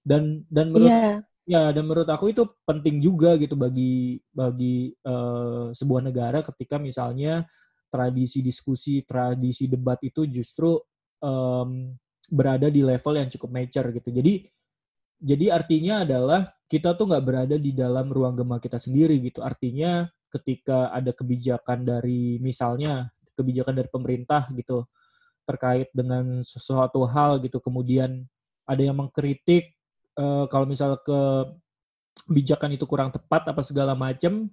Dan 0.07 0.47
dan 0.47 0.71
menurut 0.71 0.87
iya. 0.87 1.19
ya 1.43 1.62
dan 1.75 1.83
menurut 1.83 2.07
aku 2.07 2.31
itu 2.31 2.47
penting 2.62 3.02
juga 3.02 3.35
gitu 3.35 3.59
bagi 3.59 4.23
bagi 4.31 4.95
eh, 4.95 5.67
sebuah 5.75 6.02
negara 6.07 6.47
ketika 6.47 6.79
misalnya 6.79 7.43
tradisi 7.91 8.38
diskusi 8.41 9.02
tradisi 9.02 9.67
debat 9.67 9.99
itu 10.00 10.25
justru 10.31 10.79
em, 11.21 11.93
berada 12.33 12.73
di 12.73 12.81
level 12.81 13.14
yang 13.21 13.29
cukup 13.29 13.50
mature 13.52 13.93
gitu. 13.93 14.09
Jadi 14.09 14.35
jadi 15.23 15.55
artinya 15.55 16.02
adalah 16.02 16.50
kita 16.67 16.97
tuh 16.97 17.12
nggak 17.12 17.25
berada 17.26 17.57
di 17.61 17.76
dalam 17.76 18.09
ruang 18.09 18.35
gema 18.35 18.57
kita 18.57 18.81
sendiri 18.81 19.21
gitu. 19.21 19.45
Artinya 19.45 20.09
ketika 20.33 20.88
ada 20.88 21.12
kebijakan 21.12 21.85
dari 21.85 22.41
misalnya 22.41 23.12
kebijakan 23.37 23.76
dari 23.76 23.88
pemerintah 23.93 24.49
gitu 24.57 24.88
terkait 25.49 25.88
dengan 25.94 26.40
sesuatu 26.46 27.04
hal 27.08 27.42
gitu. 27.42 27.58
Kemudian 27.58 28.25
ada 28.66 28.82
yang 28.82 28.96
mengkritik 28.99 29.75
eh, 30.18 30.44
kalau 30.50 30.66
misal 30.68 30.99
kebijakan 31.02 32.76
itu 32.76 32.84
kurang 32.87 33.11
tepat 33.11 33.50
apa 33.50 33.62
segala 33.64 33.92
macam 33.96 34.49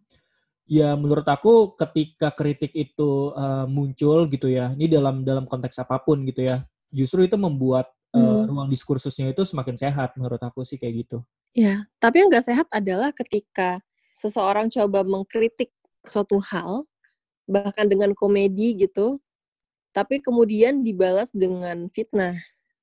ya 0.70 0.94
menurut 0.94 1.26
aku 1.26 1.74
ketika 1.78 2.30
kritik 2.34 2.72
itu 2.78 3.34
eh, 3.34 3.66
muncul 3.70 4.30
gitu 4.30 4.48
ya 4.50 4.74
ini 4.78 4.86
dalam 4.90 5.26
dalam 5.26 5.46
konteks 5.50 5.82
apa 5.82 5.98
pun 6.02 6.22
gitu 6.30 6.46
ya 6.46 6.66
justru 6.94 7.26
itu 7.26 7.38
membuat 7.38 7.90
eh, 8.14 8.18
Hmm. 8.18 8.50
ruang 8.50 8.70
diskursusnya 8.74 9.30
itu 9.30 9.46
semakin 9.46 9.78
sehat 9.78 10.18
menurut 10.18 10.42
aku 10.42 10.66
sih 10.66 10.82
kayak 10.82 11.06
gitu. 11.06 11.18
Ya 11.54 11.86
tapi 12.02 12.22
yang 12.26 12.30
nggak 12.34 12.46
sehat 12.50 12.68
adalah 12.74 13.14
ketika 13.14 13.82
seseorang 14.18 14.70
coba 14.74 15.06
mengkritik 15.06 15.70
suatu 16.06 16.42
hal 16.42 16.90
bahkan 17.50 17.86
dengan 17.90 18.14
komedi 18.18 18.78
gitu 18.78 19.18
tapi 19.96 20.22
kemudian 20.22 20.86
dibalas 20.86 21.34
dengan 21.34 21.90
fitnah 21.90 22.38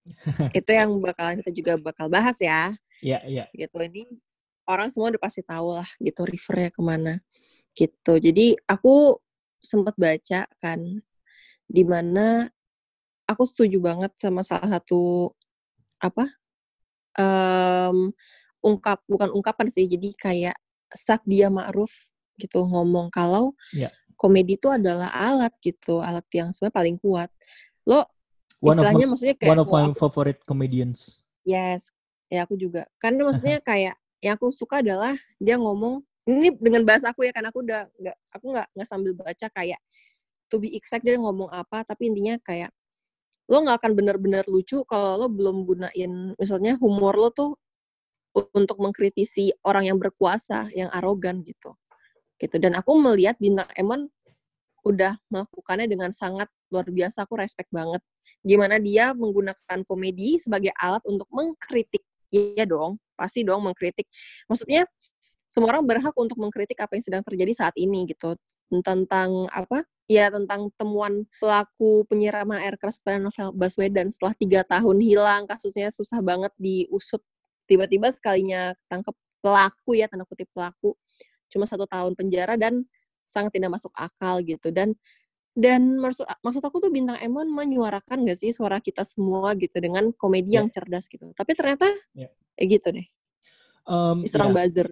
itu 0.58 0.70
yang 0.70 0.98
bakal 1.02 1.34
kita 1.42 1.50
juga 1.50 1.72
bakal 1.78 2.06
bahas 2.06 2.38
ya. 2.38 2.74
Iya, 3.02 3.20
iya. 3.26 3.44
Gitu 3.52 3.76
ini 3.82 4.06
orang 4.66 4.90
semua 4.90 5.10
udah 5.14 5.22
pasti 5.22 5.42
tahu 5.42 5.78
lah 5.78 5.88
gitu 6.02 6.22
refernya 6.26 6.70
ke 6.70 6.82
mana 6.82 7.14
gitu. 7.76 8.18
Jadi 8.18 8.56
aku 8.66 9.18
sempat 9.60 9.98
baca 9.98 10.46
kan 10.62 10.80
di 11.66 11.82
mana 11.82 12.46
aku 13.26 13.42
setuju 13.42 13.82
banget 13.82 14.14
sama 14.14 14.46
salah 14.46 14.78
satu 14.78 15.34
apa 15.98 16.30
um, 17.18 18.14
ungkap 18.62 19.02
bukan 19.10 19.34
ungkapan 19.34 19.66
sih 19.66 19.90
jadi 19.90 20.14
kayak 20.14 20.56
sak 20.94 21.26
dia 21.26 21.50
ma'ruf 21.50 21.90
gitu 22.38 22.62
ngomong 22.62 23.10
kalau 23.10 23.56
yeah. 23.74 23.90
Komedi 24.16 24.56
itu 24.56 24.68
adalah 24.72 25.12
alat 25.12 25.52
gitu 25.60 26.00
alat 26.00 26.24
yang 26.32 26.50
sebenarnya 26.50 26.76
paling 26.76 26.96
kuat. 26.98 27.30
Lo 27.84 28.04
one 28.58 28.80
istilahnya 28.80 29.04
of 29.04 29.08
my, 29.08 29.12
maksudnya 29.14 29.36
kayak 29.36 29.52
one 29.52 29.60
of 29.62 29.68
my 29.68 29.84
aku, 29.86 29.92
favorite 29.96 30.40
comedians. 30.48 31.20
Yes 31.46 31.94
ya 32.30 32.44
aku 32.46 32.58
juga. 32.58 32.86
Karena 32.98 33.22
maksudnya 33.28 33.58
kayak 33.62 33.94
yang 34.22 34.34
aku 34.34 34.50
suka 34.50 34.82
adalah 34.82 35.14
dia 35.38 35.60
ngomong 35.60 36.02
ini 36.26 36.50
dengan 36.58 36.82
bahasa 36.82 37.14
aku 37.14 37.22
ya 37.22 37.30
kan 37.30 37.46
aku 37.46 37.62
udah 37.62 37.86
nggak 38.02 38.16
aku 38.34 38.46
nggak 38.50 38.66
nggak 38.74 38.88
sambil 38.88 39.12
baca 39.14 39.46
kayak 39.54 39.78
to 40.50 40.58
be 40.58 40.74
exact 40.74 41.06
dia 41.06 41.14
ngomong 41.14 41.46
apa 41.54 41.86
tapi 41.86 42.10
intinya 42.10 42.34
kayak 42.42 42.74
lo 43.46 43.62
nggak 43.62 43.78
akan 43.78 43.92
benar-benar 43.94 44.42
lucu 44.50 44.82
kalau 44.90 45.14
lo 45.14 45.26
belum 45.30 45.62
gunain 45.62 46.34
misalnya 46.34 46.74
humor 46.82 47.14
lo 47.14 47.30
tuh 47.30 47.54
untuk 48.34 48.82
mengkritisi 48.82 49.54
orang 49.62 49.86
yang 49.86 49.98
berkuasa 50.02 50.66
yang 50.74 50.90
arogan 50.90 51.46
gitu 51.46 51.78
gitu. 52.40 52.56
Dan 52.60 52.76
aku 52.76 52.96
melihat 53.00 53.36
bintang 53.40 53.68
Emon 53.76 54.08
udah 54.86 55.18
melakukannya 55.32 55.90
dengan 55.90 56.14
sangat 56.14 56.46
luar 56.70 56.86
biasa. 56.86 57.26
Aku 57.26 57.34
respect 57.34 57.68
banget. 57.74 57.98
Gimana 58.46 58.78
dia 58.78 59.10
menggunakan 59.10 59.82
komedi 59.82 60.38
sebagai 60.38 60.70
alat 60.78 61.02
untuk 61.08 61.26
mengkritik. 61.34 62.06
Iya 62.30 62.66
dong 62.66 63.02
pasti 63.18 63.42
dong 63.42 63.66
mengkritik. 63.66 64.06
Maksudnya 64.46 64.84
semua 65.50 65.74
orang 65.74 65.88
berhak 65.88 66.14
untuk 66.14 66.36
mengkritik 66.38 66.78
apa 66.78 66.94
yang 66.94 67.04
sedang 67.04 67.22
terjadi 67.26 67.52
saat 67.56 67.74
ini 67.74 68.06
gitu. 68.06 68.36
Tentang 68.70 69.50
apa? 69.50 69.82
Ya 70.06 70.30
tentang 70.30 70.70
temuan 70.78 71.26
pelaku 71.42 72.06
penyiraman 72.06 72.62
air 72.62 72.78
keras 72.78 73.02
pada 73.02 73.18
novel 73.18 73.50
Baswedan 73.56 74.14
setelah 74.14 74.34
tiga 74.38 74.60
tahun 74.62 75.02
hilang. 75.02 75.50
Kasusnya 75.50 75.90
susah 75.90 76.22
banget 76.22 76.54
diusut. 76.60 77.22
Tiba-tiba 77.66 78.14
sekalinya 78.14 78.70
tangkap 78.86 79.16
pelaku 79.42 79.98
ya 79.98 80.06
tanda 80.06 80.22
kutip 80.26 80.46
pelaku 80.54 80.94
cuma 81.52 81.64
satu 81.64 81.86
tahun 81.86 82.14
penjara 82.18 82.54
dan 82.58 82.86
sangat 83.26 83.54
tidak 83.58 83.78
masuk 83.78 83.92
akal 83.94 84.38
gitu 84.42 84.70
dan 84.70 84.94
dan 85.56 85.96
maksud 85.96 86.28
maksud 86.44 86.60
aku 86.60 86.84
tuh 86.84 86.92
bintang 86.92 87.16
Emon 87.18 87.48
menyuarakan 87.48 88.28
gak 88.28 88.38
sih 88.38 88.52
suara 88.52 88.76
kita 88.78 89.02
semua 89.02 89.56
gitu 89.56 89.80
dengan 89.80 90.12
komedi 90.14 90.54
yeah. 90.54 90.62
yang 90.62 90.68
cerdas 90.68 91.08
gitu 91.08 91.32
tapi 91.32 91.56
ternyata 91.56 91.88
yeah. 92.12 92.30
ya 92.60 92.64
gitu 92.68 92.92
deh 92.92 93.06
um, 93.88 94.20
diserang 94.20 94.52
yeah. 94.52 94.58
buzzer 94.62 94.88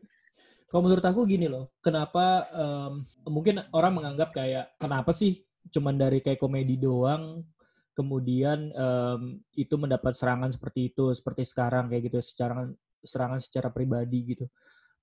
kalau 0.74 0.90
menurut 0.90 1.06
aku 1.06 1.22
gini 1.22 1.46
loh, 1.46 1.70
kenapa 1.78 2.50
um, 2.50 3.06
mungkin 3.30 3.62
orang 3.70 3.94
menganggap 3.94 4.34
kayak 4.34 4.74
kenapa 4.74 5.14
sih 5.14 5.46
cuman 5.70 5.94
dari 5.94 6.18
kayak 6.18 6.42
komedi 6.42 6.74
doang 6.82 7.46
kemudian 7.94 8.74
um, 8.74 9.38
itu 9.54 9.70
mendapat 9.78 10.18
serangan 10.18 10.50
seperti 10.50 10.90
itu 10.90 11.14
seperti 11.14 11.46
sekarang 11.46 11.86
kayak 11.86 12.10
gitu 12.10 12.18
secara 12.18 12.66
serangan 13.06 13.38
secara 13.38 13.70
pribadi 13.70 14.34
gitu. 14.34 14.50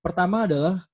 Pertama 0.04 0.44
adalah 0.44 0.84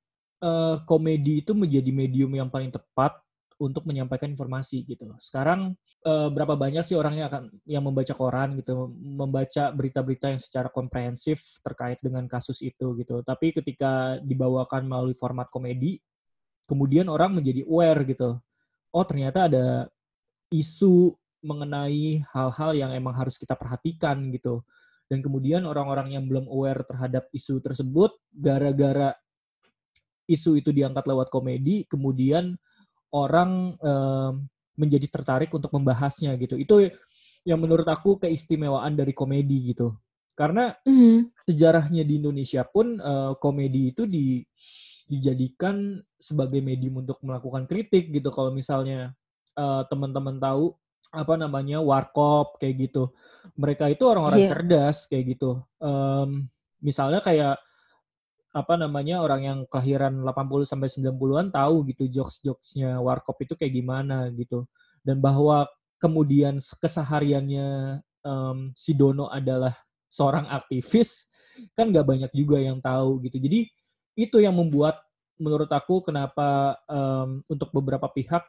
uh, 0.43 0.83
komedi 0.87 1.43
itu 1.43 1.53
menjadi 1.55 1.91
medium 1.91 2.31
yang 2.35 2.49
paling 2.51 2.71
tepat 2.73 3.19
untuk 3.59 3.83
menyampaikan 3.91 4.31
informasi 4.31 4.87
gitu. 4.87 5.11
Sekarang 5.19 5.75
uh, 6.07 6.31
berapa 6.31 6.55
banyak 6.55 6.87
sih 6.87 6.95
orang 6.95 7.19
yang 7.19 7.27
akan 7.27 7.43
yang 7.67 7.83
membaca 7.83 8.15
koran 8.15 8.55
gitu, 8.55 8.95
membaca 8.95 9.75
berita-berita 9.75 10.31
yang 10.31 10.41
secara 10.41 10.71
komprehensif 10.71 11.43
terkait 11.67 11.99
dengan 11.99 12.25
kasus 12.31 12.63
itu 12.63 12.95
gitu. 13.03 13.21
Tapi 13.27 13.51
ketika 13.51 14.23
dibawakan 14.23 14.87
melalui 14.87 15.19
format 15.19 15.51
komedi, 15.51 15.99
kemudian 16.71 17.11
orang 17.11 17.35
menjadi 17.35 17.67
aware 17.67 18.07
gitu. 18.07 18.39
Oh, 18.95 19.05
ternyata 19.05 19.51
ada 19.51 19.91
isu 20.55 21.19
mengenai 21.43 22.23
hal-hal 22.31 22.71
yang 22.79 22.91
emang 22.95 23.15
harus 23.19 23.35
kita 23.35 23.59
perhatikan 23.59 24.23
gitu. 24.31 24.63
Dan 25.11 25.19
kemudian 25.25 25.67
orang-orang 25.67 26.15
yang 26.15 26.25
belum 26.31 26.47
aware 26.47 26.85
terhadap 26.87 27.27
isu 27.35 27.59
tersebut 27.65 28.13
gara-gara 28.29 29.17
isu 30.29 30.61
itu 30.61 30.71
diangkat 30.71 31.09
lewat 31.09 31.33
komedi, 31.33 31.89
kemudian 31.89 32.55
orang 33.11 33.75
um, 33.81 34.45
menjadi 34.77 35.09
tertarik 35.09 35.51
untuk 35.51 35.73
membahasnya 35.73 36.37
gitu. 36.37 36.55
Itu 36.61 36.93
yang 37.43 37.59
menurut 37.59 37.89
aku 37.89 38.21
keistimewaan 38.21 38.93
dari 38.95 39.17
komedi 39.17 39.73
gitu. 39.73 39.97
Karena 40.37 40.71
mm. 40.87 41.49
sejarahnya 41.49 42.07
di 42.07 42.21
Indonesia 42.23 42.63
pun 42.63 43.01
uh, 43.01 43.35
komedi 43.41 43.91
itu 43.91 44.07
di, 44.07 44.45
dijadikan 45.09 45.99
sebagai 46.15 46.63
medium 46.63 47.03
untuk 47.03 47.19
melakukan 47.27 47.67
kritik 47.67 48.13
gitu. 48.15 48.31
Kalau 48.31 48.55
misalnya 48.55 49.17
uh, 49.59 49.83
teman-teman 49.91 50.39
tahu 50.39 50.77
apa 51.09 51.35
namanya 51.41 51.81
warkop 51.81 52.61
kayak 52.61 52.93
gitu, 52.93 53.11
mereka 53.57 53.89
itu 53.89 54.05
orang-orang 54.05 54.45
yeah. 54.45 54.51
cerdas 54.53 55.09
kayak 55.09 55.35
gitu. 55.35 55.59
Um, 55.81 56.47
misalnya 56.85 57.19
kayak 57.25 57.59
apa 58.53 58.81
namanya 58.81 59.21
orang 59.21 59.43
yang 59.45 59.59
kelahiran 59.69 60.25
80 60.25 60.65
sampai 60.65 60.89
90-an 60.89 61.53
tahu 61.53 61.85
gitu 61.93 62.05
jokes-jokesnya 62.09 62.97
Warkop 62.99 63.37
itu 63.45 63.55
kayak 63.55 63.73
gimana 63.77 64.33
gitu. 64.33 64.65
Dan 65.05 65.21
bahwa 65.21 65.69
kemudian 66.01 66.59
kesehariannya 66.59 68.01
um, 68.25 68.73
si 68.73 68.97
Dono 68.97 69.29
adalah 69.29 69.77
seorang 70.09 70.49
aktivis 70.49 71.29
kan 71.77 71.91
gak 71.91 72.07
banyak 72.07 72.33
juga 72.33 72.57
yang 72.63 72.81
tahu 72.81 73.21
gitu. 73.29 73.37
Jadi 73.37 73.69
itu 74.19 74.37
yang 74.41 74.57
membuat 74.57 74.99
menurut 75.39 75.71
aku 75.71 76.03
kenapa 76.03 76.75
um, 76.91 77.45
untuk 77.47 77.71
beberapa 77.71 78.11
pihak 78.11 78.43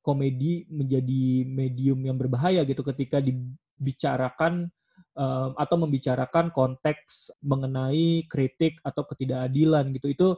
komedi 0.00 0.64
menjadi 0.72 1.44
medium 1.44 2.00
yang 2.00 2.16
berbahaya 2.16 2.64
gitu 2.64 2.80
ketika 2.80 3.20
dibicarakan 3.20 4.72
um, 5.20 5.52
atau 5.60 5.76
membicarakan 5.76 6.48
konteks 6.48 7.36
mengenai 7.44 8.24
kritik 8.24 8.80
atau 8.80 9.04
ketidakadilan 9.04 9.92
gitu 9.92 10.08
itu 10.08 10.28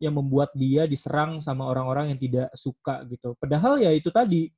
yang 0.00 0.16
membuat 0.16 0.52
dia 0.56 0.84
diserang 0.84 1.40
sama 1.40 1.68
orang-orang 1.68 2.12
yang 2.16 2.20
tidak 2.20 2.48
suka 2.56 3.04
gitu. 3.08 3.36
Padahal 3.36 3.80
ya 3.80 3.92
itu 3.92 4.08
tadi 4.12 4.48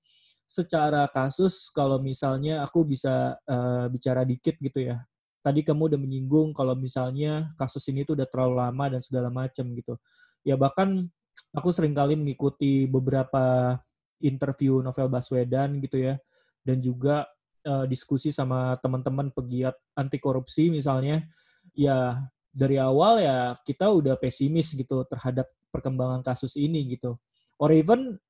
secara 0.47 1.07
kasus 1.11 1.71
kalau 1.75 1.99
misalnya 1.99 2.63
aku 2.63 2.87
bisa 2.87 3.39
uh, 3.47 3.87
bicara 3.91 4.23
dikit 4.23 4.59
gitu 4.59 4.91
ya. 4.93 5.03
Tadi 5.43 5.67
kamu 5.67 5.91
udah 5.95 5.99
menyinggung 5.99 6.55
kalau 6.55 6.79
misalnya 6.79 7.51
kasus 7.59 7.83
ini 7.91 8.07
tuh 8.07 8.15
udah 8.15 8.31
terlalu 8.31 8.55
lama 8.63 8.85
dan 8.95 9.01
segala 9.03 9.27
macam 9.35 9.67
gitu. 9.75 9.99
Ya 10.47 10.55
bahkan 10.55 11.11
aku 11.51 11.75
sering 11.75 11.95
kali 11.99 12.15
mengikuti 12.15 12.87
beberapa 12.87 13.75
interview 14.23 14.79
novel 14.79 15.11
Baswedan 15.11 15.83
gitu 15.83 15.99
ya 15.99 16.15
dan 16.63 16.79
juga 16.79 17.27
uh, 17.67 17.87
diskusi 17.87 18.31
sama 18.31 18.77
teman-teman 18.79 19.31
pegiat 19.33 19.75
anti 19.97 20.19
korupsi 20.23 20.69
misalnya, 20.69 21.27
ya 21.75 22.21
dari 22.53 22.77
awal 22.77 23.23
ya 23.23 23.57
kita 23.65 23.89
udah 23.89 24.21
pesimis 24.21 24.77
gitu 24.77 25.03
terhadap 25.09 25.49
perkembangan 25.73 26.21
kasus 26.21 26.55
ini 26.61 26.99
gitu. 26.99 27.17
Or 27.57 27.73
even 27.73 28.21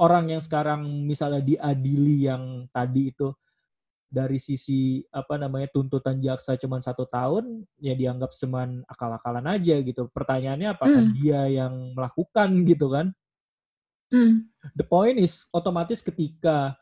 orang 0.00 0.32
yang 0.32 0.42
sekarang 0.42 0.86
misalnya 1.04 1.44
diadili 1.44 2.24
yang 2.24 2.64
tadi 2.72 3.12
itu 3.12 3.28
dari 4.10 4.42
sisi 4.42 4.98
apa 5.14 5.38
namanya 5.38 5.70
tuntutan 5.70 6.18
jaksa 6.18 6.58
cuma 6.58 6.82
satu 6.82 7.06
tahun 7.06 7.62
ya 7.78 7.94
dianggap 7.94 8.34
cuman 8.34 8.82
akal-akalan 8.90 9.46
aja 9.46 9.78
gitu 9.86 10.10
pertanyaannya 10.10 10.74
apakah 10.74 11.02
mm. 11.06 11.12
dia 11.14 11.40
yang 11.46 11.94
melakukan 11.94 12.50
gitu 12.66 12.90
kan 12.90 13.06
mm. 14.10 14.50
the 14.74 14.82
point 14.82 15.14
is 15.14 15.46
otomatis 15.54 16.02
ketika 16.02 16.74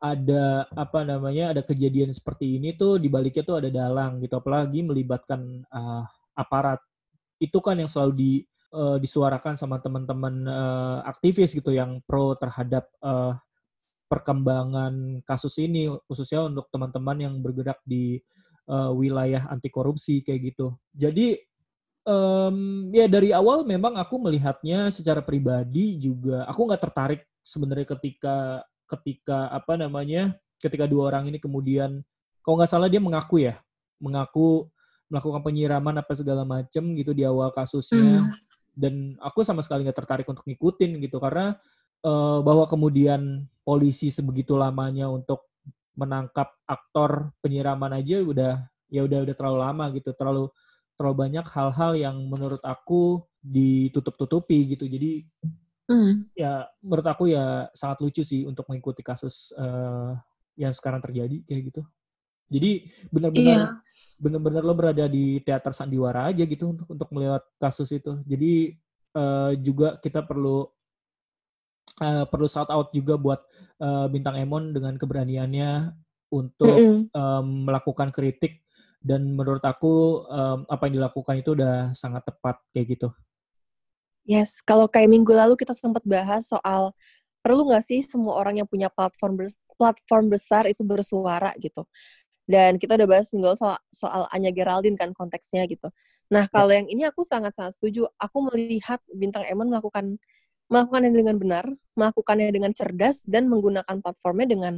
ada 0.00 0.64
apa 0.72 1.04
namanya 1.04 1.52
ada 1.52 1.60
kejadian 1.60 2.08
seperti 2.10 2.56
ini 2.56 2.72
tuh 2.72 2.96
di 2.96 3.12
baliknya 3.12 3.44
tuh 3.44 3.60
ada 3.60 3.68
dalang 3.68 4.16
gitu. 4.24 4.40
Apalagi 4.40 4.80
melibatkan 4.80 5.60
uh, 5.68 6.04
aparat. 6.32 6.80
Itu 7.36 7.60
kan 7.60 7.76
yang 7.76 7.88
selalu 7.92 8.12
di 8.16 8.32
uh, 8.72 8.96
disuarakan 8.96 9.60
sama 9.60 9.76
teman-teman 9.78 10.48
uh, 10.48 10.98
aktivis 11.04 11.52
gitu 11.52 11.70
yang 11.76 12.00
pro 12.08 12.32
terhadap 12.40 12.88
uh, 13.04 13.36
perkembangan 14.10 15.22
kasus 15.22 15.54
ini 15.62 15.86
khususnya 16.10 16.42
untuk 16.48 16.66
teman-teman 16.74 17.30
yang 17.30 17.34
bergerak 17.38 17.78
di 17.86 18.18
uh, 18.66 18.90
wilayah 18.90 19.46
anti 19.52 19.70
korupsi 19.70 20.24
kayak 20.24 20.50
gitu. 20.50 20.74
Jadi 20.90 21.38
um, 22.08 22.88
ya 22.90 23.06
dari 23.06 23.30
awal 23.30 23.62
memang 23.62 23.94
aku 24.00 24.18
melihatnya 24.18 24.90
secara 24.90 25.22
pribadi 25.22 26.00
juga 26.00 26.48
aku 26.48 26.60
nggak 26.66 26.82
tertarik 26.82 27.22
sebenarnya 27.44 27.86
ketika 27.96 28.66
ketika 28.90 29.46
apa 29.54 29.78
namanya 29.78 30.34
ketika 30.58 30.84
dua 30.90 31.14
orang 31.14 31.30
ini 31.30 31.38
kemudian 31.38 32.02
kalau 32.42 32.58
nggak 32.58 32.70
salah 32.70 32.90
dia 32.90 32.98
mengaku 32.98 33.46
ya 33.46 33.62
mengaku 34.02 34.66
melakukan 35.10 35.42
penyiraman 35.42 35.94
apa 36.02 36.12
segala 36.14 36.42
macam 36.46 36.82
gitu 36.94 37.10
di 37.14 37.26
awal 37.26 37.50
kasusnya. 37.50 38.26
Mm. 38.26 38.34
dan 38.70 38.94
aku 39.18 39.42
sama 39.42 39.60
sekali 39.66 39.82
nggak 39.82 39.98
tertarik 39.98 40.26
untuk 40.30 40.46
ngikutin 40.46 41.02
gitu 41.02 41.18
karena 41.18 41.58
uh, 42.06 42.40
bahwa 42.40 42.64
kemudian 42.70 43.44
polisi 43.66 44.08
sebegitu 44.08 44.56
lamanya 44.56 45.10
untuk 45.10 45.50
menangkap 45.98 46.54
aktor 46.64 47.34
penyiraman 47.44 47.98
aja 48.00 48.22
udah 48.24 48.52
ya 48.88 49.04
udah 49.04 49.26
udah 49.26 49.34
terlalu 49.36 49.58
lama 49.60 49.84
gitu. 49.94 50.10
Terlalu 50.16 50.48
terlalu 50.96 51.16
banyak 51.16 51.46
hal-hal 51.48 51.92
yang 51.96 52.16
menurut 52.28 52.60
aku 52.64 53.24
ditutup-tutupi 53.40 54.76
gitu. 54.76 54.84
Jadi 54.84 55.24
hmm. 55.90 56.30
ya 56.38 56.70
menurut 56.78 57.06
aku 57.10 57.34
ya 57.34 57.66
sangat 57.74 57.98
lucu 58.06 58.22
sih 58.22 58.46
untuk 58.46 58.64
mengikuti 58.70 59.02
kasus 59.02 59.50
uh, 59.58 60.14
yang 60.54 60.70
sekarang 60.70 61.02
terjadi 61.02 61.42
kayak 61.42 61.62
gitu 61.74 61.82
jadi 62.50 62.86
benar-benar 63.10 63.58
iya. 63.58 63.66
benar-benar 64.22 64.62
lo 64.62 64.74
berada 64.78 65.04
di 65.10 65.42
teater 65.42 65.74
sandiwara 65.74 66.30
aja 66.30 66.46
gitu 66.46 66.70
untuk 66.70 66.86
untuk 66.86 67.08
melihat 67.10 67.42
kasus 67.58 67.90
itu 67.90 68.22
jadi 68.22 68.78
uh, 69.18 69.52
juga 69.58 69.98
kita 69.98 70.22
perlu 70.22 70.70
uh, 71.98 72.24
perlu 72.30 72.46
shout 72.46 72.70
out 72.70 72.94
juga 72.94 73.18
buat 73.18 73.42
uh, 73.82 74.06
bintang 74.06 74.38
Emon 74.38 74.70
dengan 74.70 74.94
keberaniannya 74.94 75.90
untuk 76.30 76.78
mm 76.78 76.86
-hmm. 76.86 77.02
um, 77.10 77.46
melakukan 77.66 78.14
kritik 78.14 78.62
dan 79.00 79.32
menurut 79.32 79.64
aku 79.64 80.24
um, 80.28 80.68
apa 80.68 80.86
yang 80.86 81.00
dilakukan 81.00 81.40
itu 81.40 81.56
udah 81.56 81.90
sangat 81.96 82.20
tepat 82.28 82.60
kayak 82.76 83.00
gitu. 83.00 83.08
Yes, 84.30 84.62
kalau 84.62 84.86
kayak 84.86 85.10
minggu 85.10 85.34
lalu 85.34 85.58
kita 85.58 85.74
sempat 85.74 86.06
bahas 86.06 86.46
soal 86.46 86.94
perlu 87.42 87.66
nggak 87.66 87.82
sih 87.82 87.98
semua 88.06 88.38
orang 88.38 88.62
yang 88.62 88.68
punya 88.70 88.86
platform 88.86 89.42
platform 89.74 90.30
besar 90.30 90.70
itu 90.70 90.86
bersuara 90.86 91.50
gitu. 91.58 91.82
Dan 92.46 92.78
kita 92.78 92.94
udah 92.94 93.08
bahas 93.10 93.34
minggu 93.34 93.50
lalu 93.50 93.58
soal, 93.58 93.78
soal 93.90 94.22
Anya 94.30 94.54
Geraldine 94.54 94.94
kan 94.94 95.10
konteksnya 95.10 95.66
gitu. 95.66 95.90
Nah 96.30 96.46
ya. 96.46 96.52
kalau 96.54 96.70
yeah. 96.70 96.78
yang 96.78 96.86
ini 96.86 97.02
aku 97.10 97.26
sangat-sangat 97.26 97.74
setuju. 97.74 98.06
Aku 98.22 98.46
melihat 98.54 99.02
bintang 99.10 99.42
Emon 99.50 99.66
melakukan 99.66 100.14
melakukannya 100.70 101.10
dengan 101.10 101.36
benar, 101.42 101.64
melakukannya 101.98 102.54
dengan 102.54 102.70
cerdas 102.70 103.26
dan 103.26 103.50
menggunakan 103.50 103.98
platformnya 103.98 104.46
dengan 104.46 104.74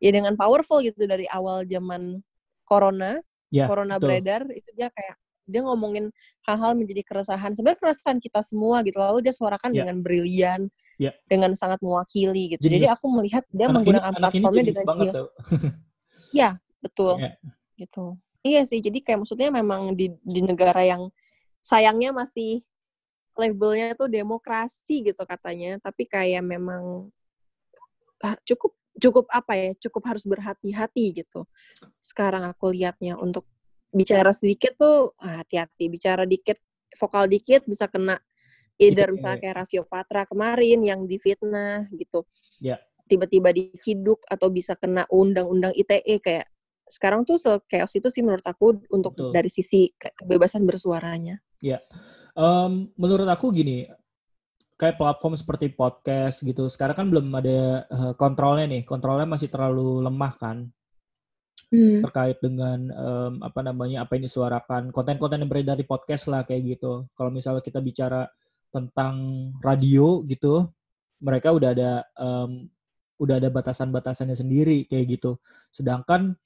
ya 0.00 0.10
dengan 0.16 0.32
powerful 0.40 0.80
gitu 0.80 0.96
dari 1.04 1.28
awal 1.28 1.68
zaman 1.68 2.24
corona, 2.64 3.20
ya, 3.52 3.68
corona 3.68 4.00
betul. 4.00 4.08
beredar 4.08 4.42
itu 4.48 4.70
dia 4.72 4.88
kayak 4.88 5.20
dia 5.46 5.60
ngomongin 5.66 6.10
hal-hal 6.46 6.72
menjadi 6.78 7.02
keresahan. 7.02 7.52
Sebenarnya 7.54 7.80
keresahan 7.80 8.18
kita 8.22 8.40
semua 8.46 8.80
gitu. 8.86 8.98
Lalu 8.98 9.26
dia 9.26 9.34
suarakan 9.34 9.74
ya. 9.74 9.84
dengan 9.84 9.96
brilian, 10.00 10.60
ya. 10.96 11.12
dengan 11.26 11.52
sangat 11.58 11.82
mewakili 11.82 12.56
gitu. 12.56 12.70
Jadi 12.70 12.86
aku 12.86 13.06
melihat 13.10 13.42
dia 13.50 13.68
anak 13.68 13.82
menggunakan 13.82 14.12
ini, 14.12 14.20
platformnya 14.20 14.64
dengan 14.64 14.84
jenius. 14.86 15.20
Iya, 16.32 16.56
betul. 16.80 17.20
Ya. 17.20 17.36
Gitu. 17.76 18.16
Iya 18.40 18.64
sih. 18.64 18.80
Jadi 18.80 19.04
kayak 19.04 19.20
maksudnya 19.20 19.52
memang 19.52 19.92
di 19.92 20.08
di 20.24 20.40
negara 20.40 20.80
yang 20.80 21.12
sayangnya 21.60 22.16
masih 22.16 22.64
labelnya 23.36 23.92
tuh 23.92 24.08
demokrasi 24.08 25.12
gitu 25.12 25.22
katanya, 25.28 25.76
tapi 25.84 26.08
kayak 26.08 26.40
memang 26.40 27.12
ah, 28.24 28.36
cukup 28.48 28.72
cukup 28.96 29.28
apa 29.28 29.52
ya, 29.56 29.70
cukup 29.76 30.02
harus 30.08 30.24
berhati-hati 30.24 31.20
gitu. 31.20 31.44
Sekarang 32.00 32.48
aku 32.48 32.72
lihatnya 32.72 33.20
untuk 33.20 33.44
bicara 33.92 34.32
sedikit 34.32 34.74
tuh 34.80 35.12
hati-hati, 35.20 35.92
bicara 35.92 36.24
dikit, 36.24 36.56
vokal 36.96 37.28
dikit 37.28 37.68
bisa 37.68 37.86
kena 37.86 38.16
either 38.80 39.12
yeah, 39.12 39.14
misalnya 39.14 39.38
kayak 39.38 39.56
Raffio 39.62 39.84
Patra 39.84 40.24
kemarin 40.24 40.80
yang 40.82 41.04
difitnah 41.04 41.86
gitu. 41.92 42.24
Yeah. 42.58 42.80
Tiba-tiba 43.06 43.52
diciduk 43.52 44.24
atau 44.24 44.48
bisa 44.48 44.72
kena 44.74 45.04
undang-undang 45.12 45.76
ITE 45.76 46.18
kayak 46.24 46.48
sekarang 46.88 47.24
tuh 47.24 47.40
chaos 47.68 47.92
itu 47.96 48.08
sih 48.12 48.20
menurut 48.20 48.44
aku 48.44 48.84
untuk 48.92 49.16
Betul. 49.16 49.32
dari 49.32 49.48
sisi 49.48 49.92
kebebasan 49.96 50.64
bersuaranya. 50.68 51.40
Ya, 51.62 51.80
um, 52.36 52.92
menurut 53.00 53.24
aku 53.32 53.48
gini, 53.48 53.88
kayak 54.76 55.00
platform 55.00 55.38
seperti 55.38 55.72
podcast 55.72 56.44
gitu, 56.44 56.68
sekarang 56.68 56.96
kan 56.96 57.06
belum 57.08 57.32
ada 57.32 57.86
uh, 57.88 58.12
kontrolnya 58.18 58.68
nih, 58.68 58.82
kontrolnya 58.84 59.24
masih 59.24 59.48
terlalu 59.48 60.04
lemah 60.04 60.32
kan, 60.36 60.68
hmm. 61.72 62.04
terkait 62.04 62.36
dengan 62.44 62.78
um, 62.92 63.32
apa 63.40 63.64
namanya 63.64 64.04
apa 64.04 64.20
yang 64.20 64.28
disuarakan, 64.28 64.92
konten-konten 64.92 65.40
yang 65.40 65.50
beredar 65.50 65.80
di 65.80 65.88
podcast 65.88 66.28
lah 66.28 66.44
kayak 66.44 66.76
gitu. 66.76 67.08
Kalau 67.16 67.32
misalnya 67.32 67.64
kita 67.64 67.80
bicara 67.80 68.28
tentang 68.68 69.14
radio 69.64 70.20
gitu, 70.28 70.68
mereka 71.24 71.56
udah 71.56 71.70
ada 71.72 71.92
um, 72.20 72.68
udah 73.16 73.40
ada 73.40 73.48
batasan-batasannya 73.48 74.36
sendiri 74.36 74.84
kayak 74.84 75.18
gitu. 75.18 75.40
Sedangkan 75.72 76.36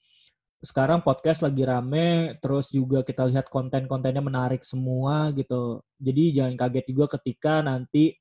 sekarang 0.61 1.05
podcast 1.05 1.45
lagi 1.45 1.63
rame, 1.65 2.39
terus 2.41 2.73
juga 2.73 3.05
kita 3.05 3.29
lihat 3.29 3.49
konten-kontennya 3.53 4.25
menarik 4.25 4.65
semua 4.65 5.31
gitu. 5.37 5.85
Jadi 6.01 6.37
jangan 6.37 6.55
kaget 6.57 6.87
juga 6.89 7.07
ketika 7.19 7.61
nanti 7.61 8.17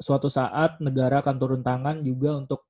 suatu 0.00 0.32
saat 0.32 0.80
negara 0.80 1.20
akan 1.20 1.36
turun 1.36 1.62
tangan 1.62 2.00
juga 2.00 2.40
untuk 2.40 2.69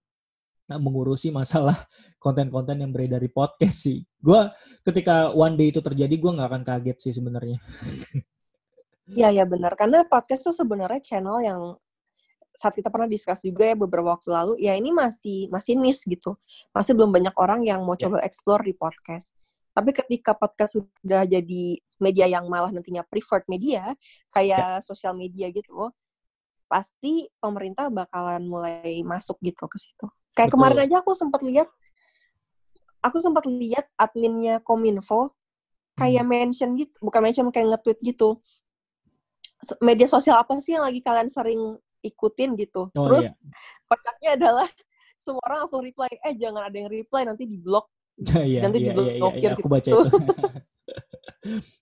mengurusi 0.78 1.34
masalah 1.34 1.88
konten-konten 2.24 2.78
yang 2.78 2.94
beredar 2.94 3.18
di 3.18 3.32
podcast 3.32 3.88
sih. 3.88 4.04
Gue 4.20 4.46
ketika 4.86 5.34
one 5.34 5.58
day 5.58 5.74
itu 5.74 5.80
terjadi, 5.82 6.14
gue 6.14 6.30
nggak 6.36 6.48
akan 6.52 6.62
kaget 6.62 6.98
sih 7.00 7.12
sebenarnya. 7.16 7.58
Iya, 9.10 9.42
ya 9.42 9.44
benar. 9.48 9.74
Karena 9.74 10.06
podcast 10.06 10.46
tuh 10.46 10.54
sebenarnya 10.54 11.02
channel 11.02 11.42
yang 11.42 11.60
saat 12.54 12.74
kita 12.76 12.90
pernah 12.92 13.08
diskus 13.10 13.42
juga 13.46 13.66
ya 13.66 13.74
beberapa 13.78 14.14
waktu 14.14 14.28
lalu, 14.30 14.54
ya 14.62 14.74
ini 14.74 14.94
masih 14.94 15.50
masih 15.50 15.74
niche 15.78 16.06
gitu. 16.06 16.36
Masih 16.70 16.94
belum 16.94 17.10
banyak 17.10 17.34
orang 17.34 17.66
yang 17.66 17.82
mau 17.82 17.96
yeah. 17.96 18.06
coba 18.06 18.22
explore 18.22 18.62
di 18.62 18.74
podcast. 18.76 19.34
Tapi 19.70 19.90
ketika 19.94 20.34
podcast 20.34 20.76
sudah 20.76 21.24
jadi 21.24 21.78
media 22.02 22.26
yang 22.26 22.50
malah 22.50 22.74
nantinya 22.74 23.06
preferred 23.06 23.46
media, 23.46 23.94
kayak 24.34 24.82
yeah. 24.82 24.84
sosial 24.84 25.14
media 25.14 25.48
gitu, 25.50 25.90
pasti 26.70 27.26
pemerintah 27.42 27.90
bakalan 27.90 28.46
mulai 28.46 29.02
masuk 29.02 29.38
gitu 29.42 29.66
ke 29.66 29.78
situ. 29.78 30.06
Kayak 30.34 30.54
Betul. 30.54 30.60
kemarin 30.62 30.78
aja 30.86 30.96
aku 31.02 31.12
sempat 31.18 31.40
lihat, 31.42 31.68
aku 33.02 33.18
sempat 33.18 33.44
lihat 33.48 33.86
adminnya 33.98 34.62
Kominfo 34.62 35.34
kayak 35.98 36.24
hmm. 36.24 36.32
mention 36.32 36.70
gitu, 36.78 36.94
bukan 37.02 37.20
mention 37.20 37.46
kayak 37.52 37.76
nge-tweet 37.76 37.98
gitu. 38.00 38.38
Media 39.84 40.08
sosial 40.08 40.40
apa 40.40 40.56
sih 40.64 40.72
yang 40.72 40.86
lagi 40.88 41.04
kalian 41.04 41.28
sering 41.28 41.76
ikutin 42.00 42.56
gitu. 42.56 42.88
Oh, 42.96 43.04
Terus 43.04 43.28
iya. 43.28 43.32
kocaknya 43.84 44.30
adalah 44.40 44.68
semua 45.24 45.42
orang 45.44 45.58
langsung 45.66 45.84
reply, 45.84 46.08
eh 46.24 46.34
jangan 46.38 46.72
ada 46.72 46.76
yang 46.80 46.88
reply 46.88 47.22
nanti 47.28 47.44
di 47.44 47.58
blok. 47.60 47.88
Iya, 48.20 48.60
nanti 48.68 48.84
iya, 48.84 48.92
di 48.92 48.96
blok 48.96 49.08
iya, 49.08 49.16
iya, 49.16 49.40
iya, 49.40 49.56
aku 49.56 49.68
baca 49.68 49.88
gitu. 49.88 50.00
itu. 50.00 50.18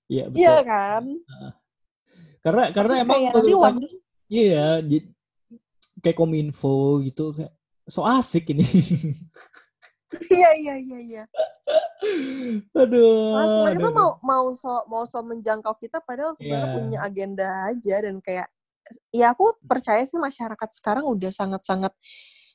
Iya, 0.08 0.24
betul. 0.32 0.40
Iya 0.40 0.56
kan? 0.64 1.04
karena 2.38 2.62
karena 2.70 2.94
Maksudnya 2.94 3.04
emang 3.04 3.20
nanti 3.34 3.52
aku, 3.52 3.84
iya, 4.30 4.66
kayak 6.00 6.16
kominfo 6.16 7.02
gitu 7.02 7.34
kayak 7.34 7.57
so 7.88 8.04
asik 8.04 8.52
ini. 8.52 8.64
Iya 10.08 10.50
iya 10.56 10.74
iya 10.80 10.98
iya. 11.04 11.24
aduh. 12.72 13.36
Mas, 13.36 13.52
mereka 13.60 13.78
tuh 13.84 13.92
mau 13.92 14.10
mau 14.24 14.46
so 14.56 14.72
mau 14.88 15.04
so 15.04 15.20
menjangkau 15.20 15.76
kita 15.76 16.00
padahal 16.00 16.32
sebenarnya 16.32 16.64
yeah. 16.64 16.76
punya 16.80 16.98
agenda 17.04 17.48
aja 17.68 17.96
dan 18.08 18.16
kayak 18.24 18.48
ya 19.12 19.36
aku 19.36 19.52
percaya 19.68 20.00
sih 20.08 20.16
masyarakat 20.16 20.70
sekarang 20.72 21.04
udah 21.04 21.28
sangat-sangat 21.28 21.92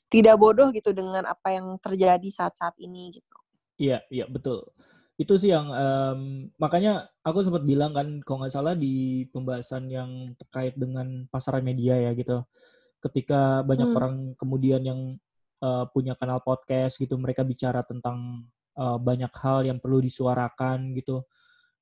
tidak 0.10 0.36
bodoh 0.38 0.70
gitu 0.74 0.94
dengan 0.94 1.26
apa 1.30 1.54
yang 1.54 1.78
terjadi 1.78 2.30
saat-saat 2.30 2.78
ini 2.82 3.22
gitu. 3.22 3.38
Iya, 3.82 4.06
iya 4.10 4.26
betul. 4.30 4.62
Itu 5.18 5.38
sih 5.38 5.54
yang 5.54 5.70
um, 5.70 6.50
makanya 6.58 7.10
aku 7.22 7.46
sempat 7.46 7.66
bilang 7.66 7.94
kan 7.94 8.22
kalau 8.26 8.46
nggak 8.46 8.54
salah 8.54 8.74
di 8.74 9.26
pembahasan 9.30 9.90
yang 9.90 10.34
terkait 10.38 10.74
dengan 10.78 11.26
pasaran 11.30 11.66
media 11.66 11.98
ya 11.98 12.18
gitu. 12.18 12.46
Ketika 13.04 13.68
banyak 13.68 13.92
hmm. 13.92 13.98
orang 14.00 14.16
kemudian 14.40 14.82
yang 14.88 15.00
uh, 15.60 15.84
punya 15.92 16.16
kanal 16.16 16.40
podcast 16.40 16.96
gitu, 16.96 17.20
mereka 17.20 17.44
bicara 17.44 17.84
tentang 17.84 18.48
uh, 18.80 18.96
banyak 18.96 19.32
hal 19.36 19.68
yang 19.68 19.78
perlu 19.84 20.00
disuarakan 20.00 20.96
gitu 20.96 21.28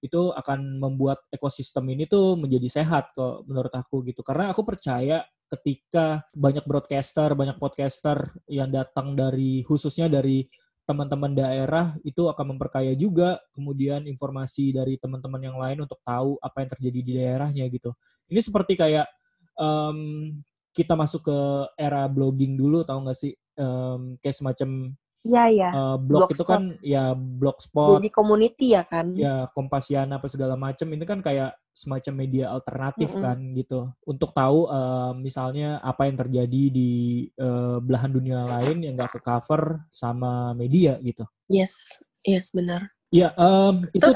itu 0.02 0.34
akan 0.34 0.82
membuat 0.82 1.22
ekosistem 1.30 1.86
ini 1.94 2.10
tuh 2.10 2.34
menjadi 2.34 2.82
sehat 2.82 3.14
kok 3.14 3.46
menurut 3.46 3.70
aku 3.70 4.02
gitu 4.10 4.26
karena 4.26 4.50
aku 4.50 4.66
percaya 4.66 5.22
ketika 5.46 6.26
banyak 6.34 6.66
broadcaster 6.66 7.38
banyak 7.38 7.62
podcaster 7.62 8.34
yang 8.50 8.74
datang 8.74 9.14
dari 9.14 9.62
khususnya 9.62 10.10
dari 10.10 10.50
teman-teman 10.90 11.38
daerah 11.38 11.94
itu 12.02 12.26
akan 12.26 12.58
memperkaya 12.58 12.98
juga 12.98 13.38
kemudian 13.54 14.10
informasi 14.10 14.74
dari 14.74 14.98
teman-teman 14.98 15.42
yang 15.46 15.58
lain 15.62 15.86
untuk 15.86 16.02
tahu 16.02 16.42
apa 16.42 16.66
yang 16.66 16.70
terjadi 16.74 17.00
di 17.06 17.12
daerahnya 17.22 17.66
gitu 17.70 17.94
ini 18.34 18.42
seperti 18.42 18.74
kayak 18.74 19.06
um, 19.54 20.34
kita 20.72 20.96
masuk 20.96 21.28
ke 21.28 21.38
era 21.76 22.08
blogging 22.08 22.56
dulu 22.56 22.84
tahu 22.88 23.08
nggak 23.08 23.20
sih 23.20 23.34
um, 23.60 24.16
kayak 24.20 24.36
semacam 24.36 24.96
Iya, 25.22 25.44
iya. 25.54 25.70
Uh, 25.70 25.98
blog 26.02 26.34
itu 26.34 26.42
kan 26.42 26.82
ya 26.82 27.14
blogspot. 27.14 28.02
Jadi 28.02 28.10
community 28.10 28.74
ya 28.74 28.82
kan? 28.82 29.14
Ya, 29.14 29.46
Kompasiana 29.54 30.18
apa 30.18 30.26
segala 30.26 30.58
macam 30.58 30.90
ini 30.90 31.06
kan 31.06 31.22
kayak 31.22 31.54
semacam 31.78 32.14
media 32.26 32.50
alternatif 32.50 33.14
mm 33.14 33.16
-hmm. 33.16 33.26
kan 33.26 33.38
gitu. 33.54 33.80
Untuk 34.02 34.34
tahu 34.34 34.66
uh, 34.66 35.14
misalnya 35.14 35.78
apa 35.86 36.10
yang 36.10 36.18
terjadi 36.18 36.64
di 36.74 36.92
uh, 37.38 37.78
belahan 37.78 38.10
dunia 38.10 38.50
lain 38.50 38.82
yang 38.82 38.98
gak 38.98 39.14
ke 39.14 39.20
cover 39.22 39.86
sama 39.94 40.58
media 40.58 40.98
gitu. 41.06 41.22
Yes, 41.46 42.02
yes 42.26 42.50
benar. 42.50 42.90
Ya, 43.14 43.36
um, 43.38 43.86
itu 43.94 44.08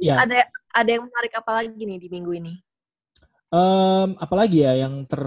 ya. 0.00 0.22
ada 0.22 0.46
ada 0.72 0.90
yang 0.90 1.04
menarik 1.04 1.34
apa 1.36 1.50
lagi 1.60 1.82
nih 1.82 1.98
di 2.00 2.08
minggu 2.08 2.32
ini? 2.32 2.54
Um, 3.56 4.08
apalagi 4.20 4.68
ya 4.68 4.76
yang 4.76 5.08
ter 5.08 5.22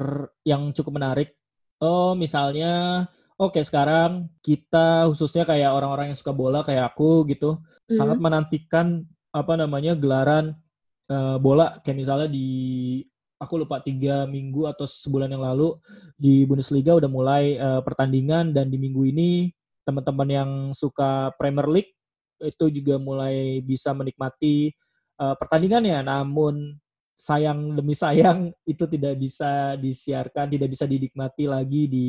yang 0.46 0.70
cukup 0.76 1.02
menarik? 1.02 1.34
Oh, 1.82 2.14
misalnya 2.14 3.08
Oke, 3.40 3.64
sekarang 3.64 4.28
kita 4.44 5.08
khususnya 5.08 5.48
kayak 5.48 5.72
orang-orang 5.72 6.12
yang 6.12 6.20
suka 6.20 6.36
bola 6.36 6.60
kayak 6.60 6.92
aku 6.92 7.24
gitu, 7.32 7.56
mm. 7.88 7.96
sangat 7.96 8.20
menantikan 8.20 9.08
apa 9.32 9.56
namanya 9.56 9.96
gelaran 9.96 10.60
uh, 11.08 11.40
bola 11.40 11.80
kayak 11.80 12.04
misalnya 12.04 12.28
di 12.28 13.00
aku 13.40 13.64
lupa 13.64 13.80
tiga 13.80 14.28
minggu 14.28 14.68
atau 14.68 14.84
sebulan 14.84 15.32
yang 15.32 15.40
lalu 15.40 15.80
di 16.20 16.44
Bundesliga 16.44 17.00
udah 17.00 17.08
mulai 17.08 17.56
uh, 17.56 17.80
pertandingan 17.80 18.52
dan 18.52 18.68
di 18.68 18.76
minggu 18.76 19.08
ini 19.08 19.48
teman-teman 19.88 20.28
yang 20.28 20.52
suka 20.76 21.32
Premier 21.40 21.72
League 21.72 21.96
itu 22.44 22.68
juga 22.68 23.00
mulai 23.00 23.64
bisa 23.64 23.96
menikmati 23.96 24.76
uh, 25.16 25.40
pertandingannya. 25.40 26.04
Namun 26.04 26.76
sayang 27.20 27.76
demi 27.76 27.92
sayang 28.00 28.48
itu 28.72 28.88
tidak 28.88 29.20
bisa 29.20 29.76
disiarkan, 29.76 30.48
tidak 30.48 30.72
bisa 30.72 30.88
dinikmati 30.88 31.52
lagi 31.52 31.92
di 31.92 32.08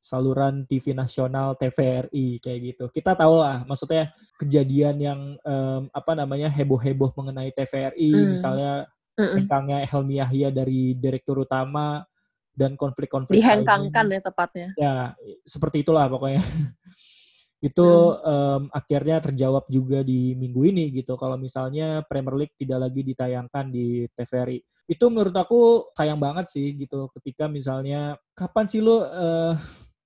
saluran 0.00 0.64
TV 0.64 0.96
nasional 0.96 1.60
TVRI 1.60 2.40
kayak 2.40 2.60
gitu. 2.72 2.84
Kita 2.88 3.12
tahu 3.12 3.44
lah, 3.44 3.68
maksudnya 3.68 4.08
kejadian 4.40 4.96
yang 4.96 5.20
um, 5.44 5.92
apa 5.92 6.16
namanya 6.16 6.48
heboh-heboh 6.48 7.12
mengenai 7.12 7.52
TVRI, 7.52 8.08
mm. 8.16 8.28
misalnya 8.40 8.88
hengkangnya 9.20 9.84
Helmi 9.84 10.16
Yahya 10.16 10.48
dari 10.48 10.96
direktur 10.96 11.44
utama 11.44 12.00
dan 12.56 12.80
konflik-konflik 12.80 13.36
dihengkangkan 13.36 14.06
ya 14.08 14.20
tepatnya. 14.24 14.68
Ya, 14.80 14.94
seperti 15.44 15.84
itulah 15.84 16.08
pokoknya. 16.08 16.40
itu 17.60 17.84
hmm. 17.84 18.24
um, 18.24 18.62
akhirnya 18.72 19.20
terjawab 19.20 19.68
juga 19.68 20.00
di 20.00 20.32
minggu 20.32 20.64
ini 20.64 20.88
gitu. 20.96 21.20
Kalau 21.20 21.36
misalnya 21.36 22.00
Premier 22.08 22.44
League 22.44 22.56
tidak 22.56 22.88
lagi 22.88 23.04
ditayangkan 23.04 23.68
di 23.68 24.08
TVRI, 24.16 24.58
itu 24.88 25.04
menurut 25.12 25.36
aku 25.36 25.60
sayang 25.92 26.16
banget 26.16 26.48
sih 26.48 26.72
gitu. 26.80 27.12
Ketika 27.12 27.52
misalnya 27.52 28.16
kapan 28.32 28.64
sih 28.64 28.80
lo 28.80 29.04
uh, 29.04 29.54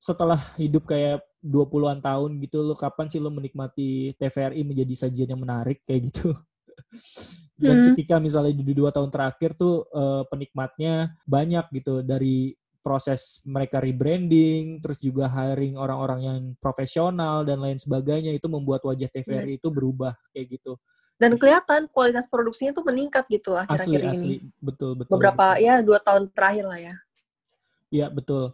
setelah 0.03 0.37
hidup 0.59 0.85
kayak 0.90 1.23
20-an 1.40 2.03
tahun 2.03 2.43
gitu 2.43 2.61
lo 2.61 2.75
kapan 2.75 3.07
sih 3.07 3.23
lo 3.23 3.31
menikmati 3.31 4.19
TVRI 4.19 4.61
menjadi 4.67 5.07
sajian 5.07 5.31
yang 5.31 5.40
menarik 5.40 5.87
kayak 5.87 6.11
gitu. 6.11 6.35
Dan 7.55 7.75
hmm. 7.79 7.87
ketika 7.95 8.19
misalnya 8.19 8.51
di 8.51 8.75
dua 8.75 8.90
tahun 8.90 9.14
terakhir 9.14 9.55
tuh 9.55 9.87
uh, 9.95 10.27
penikmatnya 10.27 11.14
banyak 11.23 11.71
gitu 11.71 12.03
dari 12.03 12.51
proses 12.85 13.40
mereka 13.49 13.81
rebranding, 13.81 14.85
terus 14.85 15.01
juga 15.01 15.25
hiring 15.25 15.81
orang-orang 15.81 16.20
yang 16.20 16.40
profesional 16.61 17.40
dan 17.40 17.64
lain 17.64 17.81
sebagainya 17.81 18.37
itu 18.37 18.44
membuat 18.44 18.85
wajah 18.85 19.09
TVRI 19.09 19.57
yeah. 19.57 19.59
itu 19.59 19.68
berubah 19.73 20.12
kayak 20.37 20.61
gitu. 20.61 20.77
Dan 21.16 21.40
kelihatan 21.40 21.88
kualitas 21.88 22.29
produksinya 22.29 22.77
tuh 22.77 22.85
meningkat 22.85 23.25
gitu 23.33 23.57
akhir-akhir 23.57 24.01
ini. 24.05 24.12
Asli, 24.12 24.37
betul, 24.61 25.01
betul. 25.01 25.16
Beberapa 25.16 25.57
betul. 25.57 25.64
ya 25.64 25.75
dua 25.81 25.99
tahun 26.05 26.29
terakhir 26.29 26.64
lah 26.68 26.81
ya. 26.92 26.94
Iya 27.88 28.07
betul. 28.12 28.53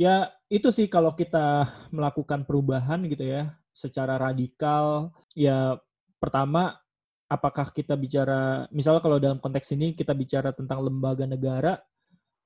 Ya, 0.00 0.32
itu 0.48 0.68
sih 0.72 0.88
kalau 0.88 1.12
kita 1.12 1.68
melakukan 1.92 2.48
perubahan 2.48 3.04
gitu 3.08 3.28
ya, 3.28 3.52
secara 3.76 4.16
radikal, 4.16 5.12
ya 5.36 5.76
pertama 6.16 6.80
apakah 7.26 7.74
kita 7.74 7.98
bicara 7.98 8.70
misalnya 8.70 9.02
kalau 9.02 9.18
dalam 9.18 9.42
konteks 9.42 9.74
ini 9.74 9.92
kita 9.92 10.14
bicara 10.14 10.54
tentang 10.54 10.80
lembaga 10.80 11.26
negara, 11.26 11.76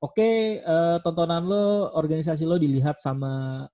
oke 0.01 0.17
okay, 0.17 0.65
uh, 0.65 0.97
eh, 0.97 0.99
tontonan 1.05 1.45
lo, 1.45 1.93
organisasi 1.93 2.49
lo 2.49 2.57
dilihat 2.57 2.99
sama 3.01 3.65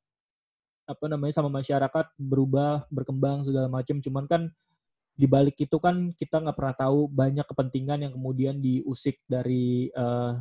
apa 0.87 1.05
namanya 1.11 1.35
sama 1.43 1.51
masyarakat 1.51 2.15
berubah, 2.15 2.87
berkembang 2.91 3.43
segala 3.43 3.67
macam, 3.67 3.99
cuman 3.99 4.25
kan 4.31 4.43
di 5.17 5.27
balik 5.27 5.57
itu 5.59 5.81
kan 5.81 6.13
kita 6.13 6.45
nggak 6.45 6.55
pernah 6.55 6.77
tahu 6.77 7.09
banyak 7.09 7.47
kepentingan 7.49 8.05
yang 8.05 8.13
kemudian 8.15 8.61
diusik 8.61 9.19
dari 9.27 9.89
uh, 9.97 10.37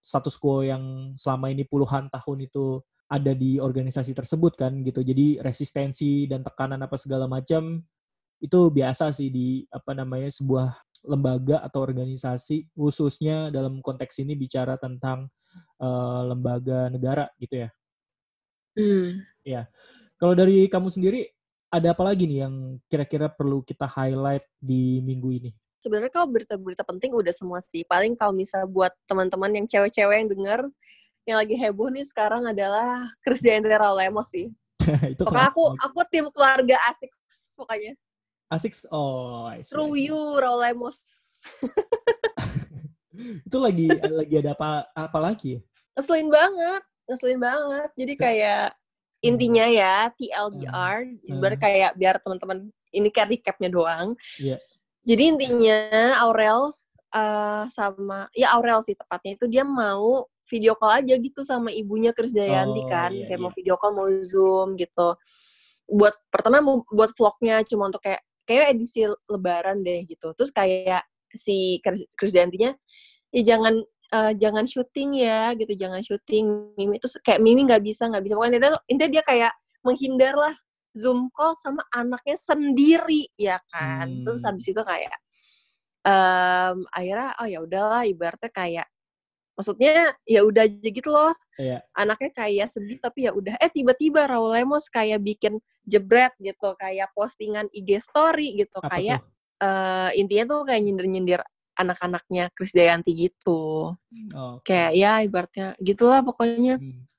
status 0.00 0.38
quo 0.40 0.64
yang 0.64 1.12
selama 1.18 1.52
ini 1.52 1.66
puluhan 1.68 2.08
tahun 2.08 2.48
itu 2.48 2.80
ada 3.10 3.34
di 3.34 3.58
organisasi 3.58 4.14
tersebut 4.14 4.54
kan 4.54 4.72
gitu. 4.86 5.02
Jadi 5.02 5.42
resistensi 5.42 6.30
dan 6.30 6.46
tekanan 6.46 6.78
apa 6.78 6.94
segala 6.94 7.26
macam 7.26 7.82
itu 8.40 8.60
biasa 8.72 9.12
sih 9.12 9.28
di 9.28 9.66
apa 9.68 9.92
namanya 9.92 10.30
sebuah 10.30 10.72
lembaga 11.06 11.64
atau 11.64 11.80
organisasi 11.80 12.70
khususnya 12.76 13.48
dalam 13.48 13.80
konteks 13.80 14.20
ini 14.20 14.36
bicara 14.36 14.76
tentang 14.76 15.28
uh, 15.80 16.22
lembaga 16.28 16.88
negara 16.92 17.28
gitu 17.40 17.66
ya. 17.66 17.70
Hmm. 18.76 19.24
Ya. 19.44 19.68
Kalau 20.20 20.36
dari 20.36 20.68
kamu 20.68 20.88
sendiri 20.92 21.30
ada 21.70 21.94
apa 21.94 22.02
lagi 22.04 22.26
nih 22.26 22.44
yang 22.44 22.54
kira-kira 22.90 23.30
perlu 23.30 23.64
kita 23.64 23.86
highlight 23.88 24.44
di 24.60 25.00
minggu 25.00 25.30
ini? 25.32 25.50
sebenarnya 25.80 26.12
kalau 26.12 26.28
berita-berita 26.28 26.84
penting 26.84 27.10
udah 27.16 27.32
semua 27.32 27.58
sih. 27.64 27.82
Paling 27.88 28.14
kalau 28.14 28.36
misal 28.36 28.68
buat 28.68 28.92
teman-teman 29.08 29.50
yang 29.56 29.66
cewek-cewek 29.66 30.16
yang 30.22 30.28
denger, 30.28 30.60
yang 31.24 31.36
lagi 31.40 31.56
heboh 31.56 31.88
nih 31.88 32.04
sekarang 32.04 32.44
adalah 32.44 33.08
Christian 33.24 33.64
Lemos 33.64 34.28
sih. 34.28 34.52
itu 35.12 35.24
pokoknya 35.24 35.52
aku 35.52 35.64
aku 35.76 35.98
tim 36.08 36.28
keluarga 36.30 36.76
asik 36.92 37.10
pokoknya. 37.56 37.96
Asik, 38.50 38.74
oh. 38.90 39.46
True 39.62 39.94
you, 39.94 40.18
Raul 40.42 40.58
Lemos. 40.58 41.30
itu 43.46 43.58
lagi 43.62 43.86
lagi 43.94 44.34
ada 44.42 44.58
apa 44.58 44.70
apa 44.90 45.18
lagi? 45.22 45.62
Ngeselin 45.94 46.26
banget, 46.26 46.82
ngeselin 47.06 47.38
banget. 47.38 47.90
Jadi 47.94 48.12
kayak 48.18 48.74
intinya 49.22 49.70
ya 49.70 50.10
TLDR, 50.18 51.14
uh, 51.30 51.46
uh. 51.46 51.58
kayak 51.62 51.94
biar 51.94 52.18
teman-teman 52.18 52.74
ini 52.90 53.08
kayak 53.14 53.38
recapnya 53.38 53.70
doang. 53.70 54.18
Yeah. 54.42 54.58
Jadi 55.06 55.22
intinya 55.30 56.18
Aurel 56.26 56.74
uh, 57.14 57.70
sama 57.70 58.26
ya 58.34 58.50
Aurel 58.58 58.82
sih 58.82 58.98
tepatnya 58.98 59.38
itu 59.38 59.46
dia 59.46 59.62
mau 59.62 60.26
video 60.50 60.74
call 60.74 61.06
aja 61.06 61.14
gitu 61.14 61.46
sama 61.46 61.70
ibunya 61.70 62.10
Chris 62.10 62.34
Dayanti 62.34 62.82
oh, 62.82 62.90
kan, 62.90 63.14
iya, 63.14 63.30
kayak 63.30 63.38
iya. 63.38 63.44
mau 63.46 63.54
video 63.54 63.78
call 63.78 63.94
mau 63.94 64.10
zoom 64.26 64.74
gitu. 64.74 65.14
Buat 65.86 66.18
pertama 66.34 66.82
buat 66.90 67.14
vlognya 67.14 67.62
cuma 67.62 67.86
untuk 67.86 68.02
kayak 68.02 68.26
kayak 68.50 68.74
edisi 68.74 69.06
lebaran 69.30 69.86
deh 69.86 70.02
gitu. 70.10 70.34
Terus 70.34 70.50
kayak 70.50 71.06
si 71.30 71.78
Chris 72.18 72.34
Dayantinya 72.34 72.74
ya 73.30 73.42
jangan 73.54 73.78
uh, 74.10 74.32
jangan 74.34 74.66
syuting 74.66 75.22
ya 75.22 75.54
gitu, 75.54 75.70
jangan 75.78 76.02
syuting 76.02 76.74
Mimi 76.74 76.98
terus 76.98 77.14
kayak 77.22 77.38
Mimi 77.38 77.62
nggak 77.62 77.86
bisa 77.86 78.10
nggak 78.10 78.26
bisa 78.26 78.34
pokoknya 78.34 78.58
intinya, 78.58 78.80
intinya 78.90 79.10
dia 79.14 79.22
kayak 79.22 79.52
menghindar 79.86 80.34
lah 80.34 80.54
Zoom 80.90 81.30
call 81.30 81.54
sama 81.62 81.86
anaknya 81.94 82.34
sendiri 82.34 83.30
ya 83.38 83.62
kan. 83.70 84.10
Hmm. 84.10 84.22
Terus 84.26 84.42
habis 84.42 84.66
itu 84.66 84.82
kayak 84.82 85.14
um, 86.02 86.82
akhirnya 86.90 87.30
oh 87.38 87.46
ya 87.46 87.58
udahlah 87.62 88.02
ibaratnya 88.10 88.50
kayak 88.50 88.86
maksudnya 89.60 90.16
ya 90.24 90.40
udah 90.40 90.64
aja 90.64 90.88
gitu 90.88 91.12
loh. 91.12 91.36
Iya. 91.60 91.84
Anaknya 91.92 92.32
kayak 92.32 92.72
sedih 92.72 92.96
tapi 92.96 93.28
ya 93.28 93.36
udah 93.36 93.60
eh 93.60 93.68
tiba-tiba 93.68 94.24
Raul 94.24 94.56
Lemos 94.56 94.88
kayak 94.88 95.20
bikin 95.20 95.60
jebret 95.84 96.32
gitu, 96.40 96.72
kayak 96.80 97.12
postingan 97.12 97.68
IG 97.76 98.00
story 98.00 98.56
gitu, 98.56 98.80
Apa 98.80 98.96
kayak 98.96 99.20
uh, 99.60 100.08
intinya 100.16 100.56
tuh 100.56 100.60
kayak 100.64 100.80
nyindir-nyindir 100.80 101.40
anak-anaknya 101.76 102.48
Chris 102.56 102.72
Dayanti 102.72 103.12
gitu. 103.12 103.92
Oh. 104.32 104.56
Kayak 104.64 104.90
ya 104.96 105.12
ibaratnya 105.20 105.66
gitulah 105.84 106.24
pokoknya. 106.24 106.80
Hmm 106.80 107.09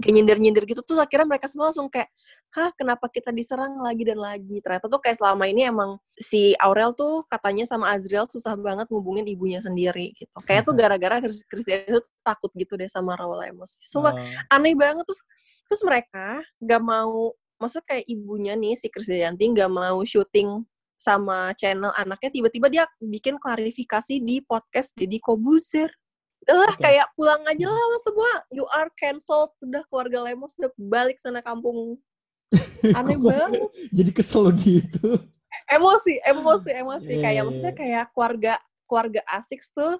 kayak 0.00 0.14
nyindir-nyindir 0.16 0.64
gitu 0.64 0.80
tuh 0.80 0.96
akhirnya 0.96 1.28
mereka 1.36 1.52
semua 1.52 1.68
langsung 1.68 1.92
kayak 1.92 2.08
hah 2.52 2.72
kenapa 2.72 3.12
kita 3.12 3.28
diserang 3.28 3.76
lagi 3.80 4.08
dan 4.08 4.20
lagi? 4.20 4.64
Ternyata 4.64 4.88
tuh 4.88 5.00
kayak 5.00 5.20
selama 5.20 5.44
ini 5.48 5.68
emang 5.68 6.00
si 6.16 6.56
Aurel 6.56 6.96
tuh 6.96 7.28
katanya 7.28 7.68
sama 7.68 7.92
Azriel 7.92 8.24
susah 8.28 8.56
banget 8.56 8.88
ngubungin 8.88 9.28
ibunya 9.28 9.60
sendiri 9.60 10.16
gitu. 10.16 10.36
Kayak 10.48 10.68
tuh 10.68 10.74
gara-gara 10.76 11.20
Christian 11.20 11.84
itu 11.84 12.00
takut 12.24 12.48
gitu 12.56 12.76
deh 12.80 12.88
sama 12.88 13.16
Raul 13.16 13.36
Lemos. 13.40 13.76
So 13.84 14.00
oh. 14.00 14.16
aneh 14.48 14.72
banget 14.72 15.04
terus 15.04 15.20
terus 15.68 15.82
mereka 15.84 16.40
gak 16.60 16.82
mau 16.82 17.32
maksud 17.60 17.86
kayak 17.86 18.04
ibunya 18.10 18.58
nih 18.58 18.74
si 18.74 18.90
Krisdayanti 18.90 19.54
gak 19.54 19.70
mau 19.70 20.02
syuting 20.02 20.66
sama 20.98 21.50
channel 21.58 21.90
anaknya 21.98 22.30
tiba-tiba 22.30 22.66
dia 22.70 22.84
bikin 23.02 23.34
klarifikasi 23.38 24.22
di 24.22 24.38
podcast 24.42 24.94
Deddy 24.94 25.18
Kobuzer 25.18 25.90
lah 26.50 26.74
okay. 26.74 26.98
kayak 26.98 27.06
pulang 27.14 27.42
aja 27.46 27.66
lah 27.70 27.84
lo 27.86 27.98
semua. 28.02 28.32
You 28.50 28.66
are 28.74 28.90
cancelled. 28.98 29.54
Udah 29.62 29.86
keluarga 29.86 30.18
Lemos 30.26 30.58
udah 30.58 30.72
balik 30.74 31.22
sana 31.22 31.38
kampung. 31.38 31.98
Aneh 32.98 33.16
banget. 33.16 33.62
jadi 33.94 34.10
kesel 34.10 34.50
gitu? 34.58 35.22
Emosi 35.70 36.18
emosi 36.26 36.70
emosi. 36.74 37.12
Yeah, 37.14 37.22
kayak 37.22 37.34
yeah, 37.38 37.44
maksudnya 37.46 37.72
iya. 37.72 37.80
kayak 37.80 38.04
keluarga 38.12 38.52
keluarga 38.90 39.20
asik 39.30 39.62
tuh. 39.70 39.96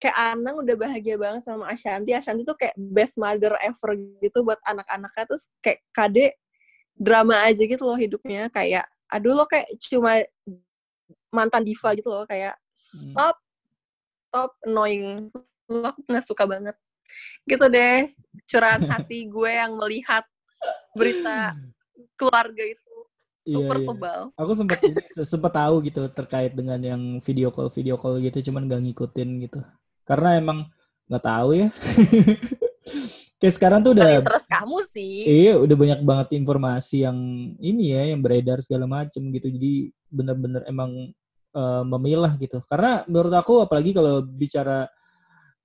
Kayak 0.00 0.16
Anang 0.34 0.56
udah 0.64 0.76
bahagia 0.76 1.16
banget 1.20 1.42
sama 1.44 1.68
Ashanti. 1.68 2.16
Ashanti 2.16 2.42
tuh 2.48 2.56
kayak 2.56 2.74
best 2.76 3.20
mother 3.20 3.52
ever 3.60 3.90
gitu 4.24 4.40
buat 4.40 4.58
anak-anaknya. 4.64 5.24
Terus 5.28 5.44
kayak 5.60 5.80
kade 5.92 6.34
drama 6.96 7.44
aja 7.44 7.60
gitu 7.60 7.84
loh 7.84 7.98
hidupnya. 8.00 8.48
Kayak 8.48 8.88
aduh 9.12 9.36
lo 9.36 9.44
kayak 9.44 9.68
cuma 9.84 10.24
mantan 11.28 11.62
diva 11.62 11.92
gitu 11.92 12.08
loh. 12.08 12.24
Kayak 12.24 12.56
hmm. 12.72 13.12
stop 13.12 13.36
stop 14.32 14.50
annoying 14.66 15.30
aku 15.68 16.00
nggak 16.08 16.26
suka 16.26 16.44
banget 16.44 16.76
gitu 17.44 17.66
deh 17.68 18.12
curahan 18.48 18.82
hati 18.92 19.28
gue 19.28 19.50
yang 19.50 19.76
melihat 19.76 20.24
berita 20.96 21.52
keluarga 22.16 22.64
itu 22.64 22.94
iya, 23.44 23.56
super 23.60 23.76
iya, 23.76 23.84
sebal. 23.84 24.20
Aku 24.40 24.52
sempat 24.56 24.78
sempat 25.12 25.52
tahu 25.52 25.74
gitu 25.84 26.00
terkait 26.08 26.52
dengan 26.56 26.80
yang 26.80 27.02
video 27.20 27.52
call 27.52 27.68
video 27.68 28.00
call 28.00 28.16
gitu, 28.22 28.50
cuman 28.50 28.64
gak 28.64 28.80
ngikutin 28.80 29.28
gitu. 29.44 29.60
Karena 30.08 30.40
emang 30.40 30.64
nggak 31.10 31.24
tahu 31.24 31.48
ya. 31.52 31.68
kayak 33.44 33.54
sekarang 33.60 33.80
tuh 33.84 33.92
udah 33.92 34.24
terus 34.24 34.46
kamu 34.48 34.78
sih 34.88 35.20
iya 35.26 35.52
udah 35.60 35.76
banyak 35.76 36.00
banget 36.00 36.28
informasi 36.40 37.04
yang 37.04 37.18
ini 37.60 37.92
ya 37.92 38.16
yang 38.16 38.24
beredar 38.24 38.64
segala 38.64 38.88
macem 38.88 39.20
gitu 39.36 39.52
jadi 39.52 39.92
bener-bener 40.08 40.62
emang 40.64 41.12
uh, 41.52 41.84
memilah 41.84 42.40
gitu 42.40 42.64
karena 42.64 43.04
menurut 43.04 43.34
aku 43.36 43.60
apalagi 43.60 43.92
kalau 43.92 44.24
bicara 44.24 44.88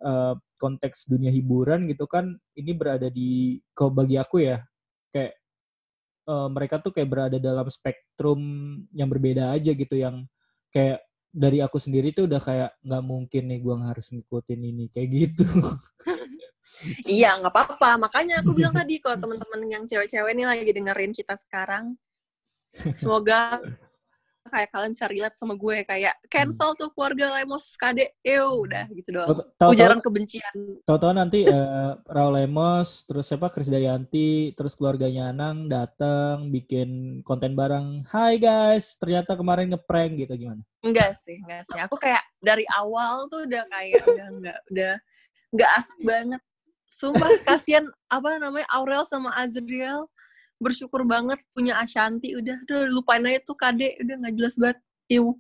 uh, 0.04 0.36
konteks 0.60 1.08
dunia 1.08 1.32
hiburan 1.32 1.88
gitu 1.88 2.06
kan 2.06 2.36
ini 2.56 2.72
berada 2.76 3.08
di 3.08 3.60
kalau 3.72 3.96
bagi 3.96 4.20
aku 4.20 4.44
ya 4.44 4.60
kayak 5.10 5.40
uh, 6.28 6.48
mereka 6.52 6.78
tuh 6.84 6.92
kayak 6.92 7.10
berada 7.10 7.38
dalam 7.40 7.68
spektrum 7.72 8.42
yang 8.92 9.08
berbeda 9.08 9.56
aja 9.56 9.72
gitu 9.72 9.96
yang 9.96 10.28
kayak 10.70 11.02
dari 11.30 11.62
aku 11.62 11.78
sendiri 11.78 12.10
tuh 12.10 12.26
udah 12.26 12.42
kayak 12.42 12.72
nggak 12.82 13.04
mungkin 13.06 13.44
nih 13.54 13.60
gue 13.62 13.76
harus 13.86 14.08
ngikutin 14.10 14.62
ini 14.66 14.86
kayak 14.90 15.10
gitu. 15.14 15.46
iya 17.10 17.38
nggak 17.38 17.54
apa-apa 17.54 18.10
makanya 18.10 18.42
aku 18.42 18.54
bilang 18.54 18.74
tadi 18.74 19.02
kalau 19.02 19.18
teman-teman 19.18 19.62
yang 19.68 19.84
cewek-cewek 19.90 20.32
ini 20.38 20.44
lagi 20.46 20.70
dengerin 20.70 21.14
kita 21.14 21.34
sekarang 21.38 21.98
semoga 22.94 23.58
kayak 24.50 24.70
kalian 24.74 24.92
bisa 24.98 25.06
relate 25.08 25.38
sama 25.38 25.54
gue 25.56 25.86
kayak 25.86 26.18
cancel 26.28 26.74
tuh 26.74 26.90
keluarga 26.92 27.32
Lemos 27.38 27.78
kade. 27.78 28.12
Ew 28.26 28.66
udah 28.66 28.86
gitu 28.92 29.10
doang. 29.16 29.46
Tau, 29.56 29.70
ujaran 29.72 30.02
kebencian. 30.02 30.54
tahu-tahu 30.84 31.14
nanti 31.14 31.46
uh, 31.46 31.96
Raul 32.16 32.36
Lemos 32.42 33.06
terus 33.06 33.30
siapa 33.30 33.48
Chris 33.54 33.70
Dayanti 33.70 34.52
terus 34.58 34.74
keluarganya 34.74 35.30
Anang 35.30 35.70
datang 35.70 36.50
bikin 36.50 37.22
konten 37.22 37.54
bareng 37.54 38.04
Hai 38.10 38.42
guys 38.42 38.98
ternyata 38.98 39.38
kemarin 39.38 39.72
ngeprank 39.72 40.26
gitu 40.26 40.34
gimana? 40.36 40.62
Enggak 40.82 41.16
sih 41.22 41.38
enggak 41.46 41.64
sih. 41.70 41.80
Aku 41.86 41.96
kayak 41.96 42.26
dari 42.42 42.66
awal 42.74 43.30
tuh 43.30 43.46
udah 43.46 43.64
kayak 43.70 44.04
udah 44.04 44.28
enggak 44.34 44.60
udah 44.74 44.94
enggak 45.54 45.72
asik 45.78 46.00
banget. 46.02 46.42
Sumpah 46.90 47.32
kasihan 47.48 47.86
apa 48.10 48.42
namanya 48.42 48.68
Aurel 48.74 49.06
sama 49.06 49.32
Azriel 49.38 50.10
bersyukur 50.60 51.08
banget 51.08 51.40
punya 51.56 51.80
Ashanti 51.80 52.36
udah 52.36 52.60
udah 52.68 52.80
lupain 52.92 53.24
aja 53.24 53.40
tuh 53.48 53.56
kade 53.56 53.96
udah 54.04 54.16
nggak 54.20 54.36
jelas 54.36 54.56
banget 54.60 54.80
iu 55.08 55.40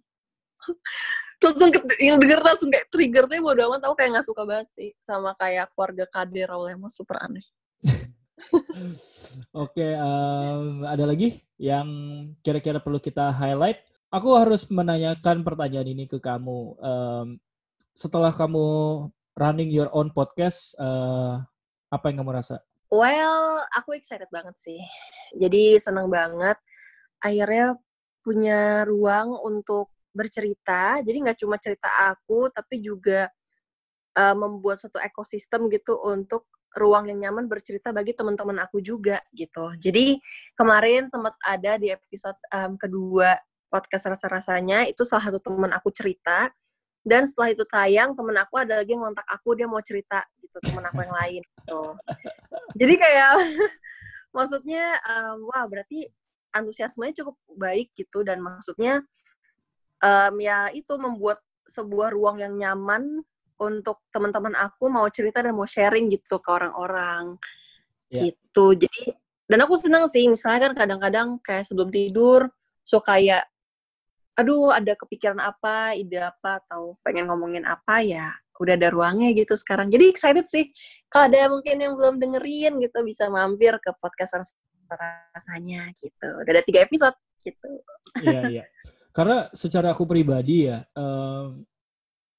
langsung 1.43 1.71
yang 2.03 2.19
denger 2.19 2.39
langsung 2.43 2.69
kayak 2.71 2.87
triggernya 2.91 3.39
bodo 3.39 3.61
amat 3.71 3.79
tau 3.83 3.95
kayak 3.95 4.19
nggak 4.19 4.27
suka 4.27 4.43
banget 4.43 4.67
sih 4.75 4.89
sama 5.03 5.31
kayak 5.35 5.71
keluarga 5.75 6.03
kade 6.07 6.41
Raul 6.47 6.71
emang 6.71 6.91
super 6.91 7.19
aneh 7.19 7.43
Oke, 9.51 9.83
okay, 9.83 9.91
um, 9.99 10.87
ada 10.87 11.03
lagi 11.05 11.43
yang 11.59 11.87
kira-kira 12.39 12.79
perlu 12.79 12.97
kita 12.97 13.35
highlight? 13.35 13.83
Aku 14.09 14.33
harus 14.33 14.65
menanyakan 14.71 15.45
pertanyaan 15.45 15.85
ini 15.91 16.09
ke 16.09 16.17
kamu. 16.17 16.79
Um, 16.81 17.37
setelah 17.93 18.33
kamu 18.33 18.65
running 19.37 19.69
your 19.69 19.91
own 19.93 20.09
podcast, 20.09 20.73
uh, 20.81 21.43
apa 21.91 22.05
yang 22.09 22.23
kamu 22.23 22.41
rasa? 22.41 22.63
Well, 22.89 23.69
aku 23.69 23.93
excited 23.93 24.29
banget 24.33 24.57
sih. 24.57 24.81
Jadi 25.37 25.77
seneng 25.77 26.09
banget. 26.09 26.57
Akhirnya 27.21 27.77
punya 28.25 28.81
ruang 28.89 29.37
untuk 29.45 29.93
bercerita. 30.09 30.97
Jadi 31.05 31.17
nggak 31.21 31.37
cuma 31.37 31.61
cerita 31.61 31.85
aku, 32.09 32.49
tapi 32.49 32.81
juga 32.81 33.29
uh, 34.17 34.35
membuat 34.35 34.81
suatu 34.81 34.97
ekosistem 34.97 35.69
gitu 35.69 36.01
untuk 36.01 36.49
ruang 36.77 37.09
yang 37.09 37.29
nyaman 37.29 37.49
bercerita 37.49 37.89
bagi 37.89 38.13
teman-teman 38.13 38.61
aku 38.61 38.81
juga 38.81 39.21
gitu. 39.33 39.73
Jadi 39.77 40.17
kemarin 40.53 41.09
sempat 41.09 41.37
ada 41.41 41.77
di 41.77 41.89
episode 41.89 42.37
um, 42.53 42.77
kedua 42.77 43.37
podcast 43.69 44.09
rasa-rasanya 44.17 44.89
itu 44.89 45.05
salah 45.05 45.29
satu 45.29 45.41
teman 45.41 45.69
aku 45.73 45.93
cerita 45.93 46.49
dan 47.03 47.23
setelah 47.23 47.55
itu 47.55 47.63
tayang 47.65 48.11
temen 48.13 48.35
aku 48.35 48.59
ada 48.59 48.83
lagi 48.83 48.91
yang 48.95 49.07
ngontak 49.07 49.27
aku 49.27 49.55
dia 49.55 49.67
mau 49.67 49.79
cerita 49.79 50.23
gitu 50.43 50.57
temen 50.59 50.83
aku 50.83 50.99
yang 51.05 51.15
lain 51.15 51.41
gitu. 51.45 51.81
Jadi 52.75 52.93
kayak 52.99 53.31
maksudnya 54.35 54.99
um, 55.07 55.47
wah 55.49 55.63
berarti 55.65 56.09
antusiasmenya 56.51 57.23
cukup 57.23 57.35
baik 57.55 57.93
gitu. 57.95 58.25
Dan 58.25 58.43
maksudnya 58.43 59.01
um, 60.03 60.33
ya 60.41 60.67
itu 60.75 60.93
membuat 60.99 61.39
sebuah 61.69 62.11
ruang 62.11 62.41
yang 62.41 62.57
nyaman 62.57 63.21
untuk 63.59 64.01
teman-teman 64.09 64.55
aku 64.55 64.87
mau 64.87 65.05
cerita 65.11 65.43
dan 65.43 65.53
mau 65.53 65.67
sharing 65.67 66.07
gitu 66.09 66.39
ke 66.39 66.49
orang-orang 66.49 67.37
yeah. 68.11 68.27
gitu. 68.27 68.75
Jadi 68.75 69.13
dan 69.49 69.59
aku 69.65 69.79
senang 69.79 70.05
sih. 70.05 70.27
Misalnya 70.27 70.69
kan 70.69 70.73
kadang-kadang 70.85 71.27
kayak 71.41 71.65
sebelum 71.65 71.89
tidur 71.89 72.51
so 72.83 72.99
kayak 73.01 73.45
aduh 74.39 74.71
ada 74.71 74.95
kepikiran 74.95 75.43
apa, 75.43 75.99
ide 75.99 76.23
apa, 76.23 76.63
atau 76.63 76.95
pengen 77.03 77.27
ngomongin 77.27 77.67
apa 77.67 77.99
ya 77.99 78.31
udah 78.59 78.75
ada 78.75 78.91
ruangnya 78.91 79.31
gitu 79.31 79.55
sekarang. 79.55 79.87
Jadi 79.87 80.11
excited 80.11 80.47
sih. 80.51 80.67
Kalau 81.07 81.31
ada 81.31 81.47
mungkin 81.47 81.75
yang 81.79 81.95
belum 81.95 82.19
dengerin 82.19 82.75
gitu 82.83 82.99
bisa 83.07 83.31
mampir 83.31 83.71
ke 83.79 83.91
podcast 83.95 84.35
rasanya 84.91 85.87
gitu. 85.95 86.27
Udah 86.43 86.51
ada 86.59 86.63
tiga 86.67 86.83
episode 86.83 87.15
gitu. 87.39 87.67
Iya 88.19 88.39
iya. 88.51 88.63
Karena 89.15 89.47
secara 89.55 89.95
aku 89.95 90.03
pribadi 90.05 90.67
ya, 90.69 90.83
um, 90.93 91.63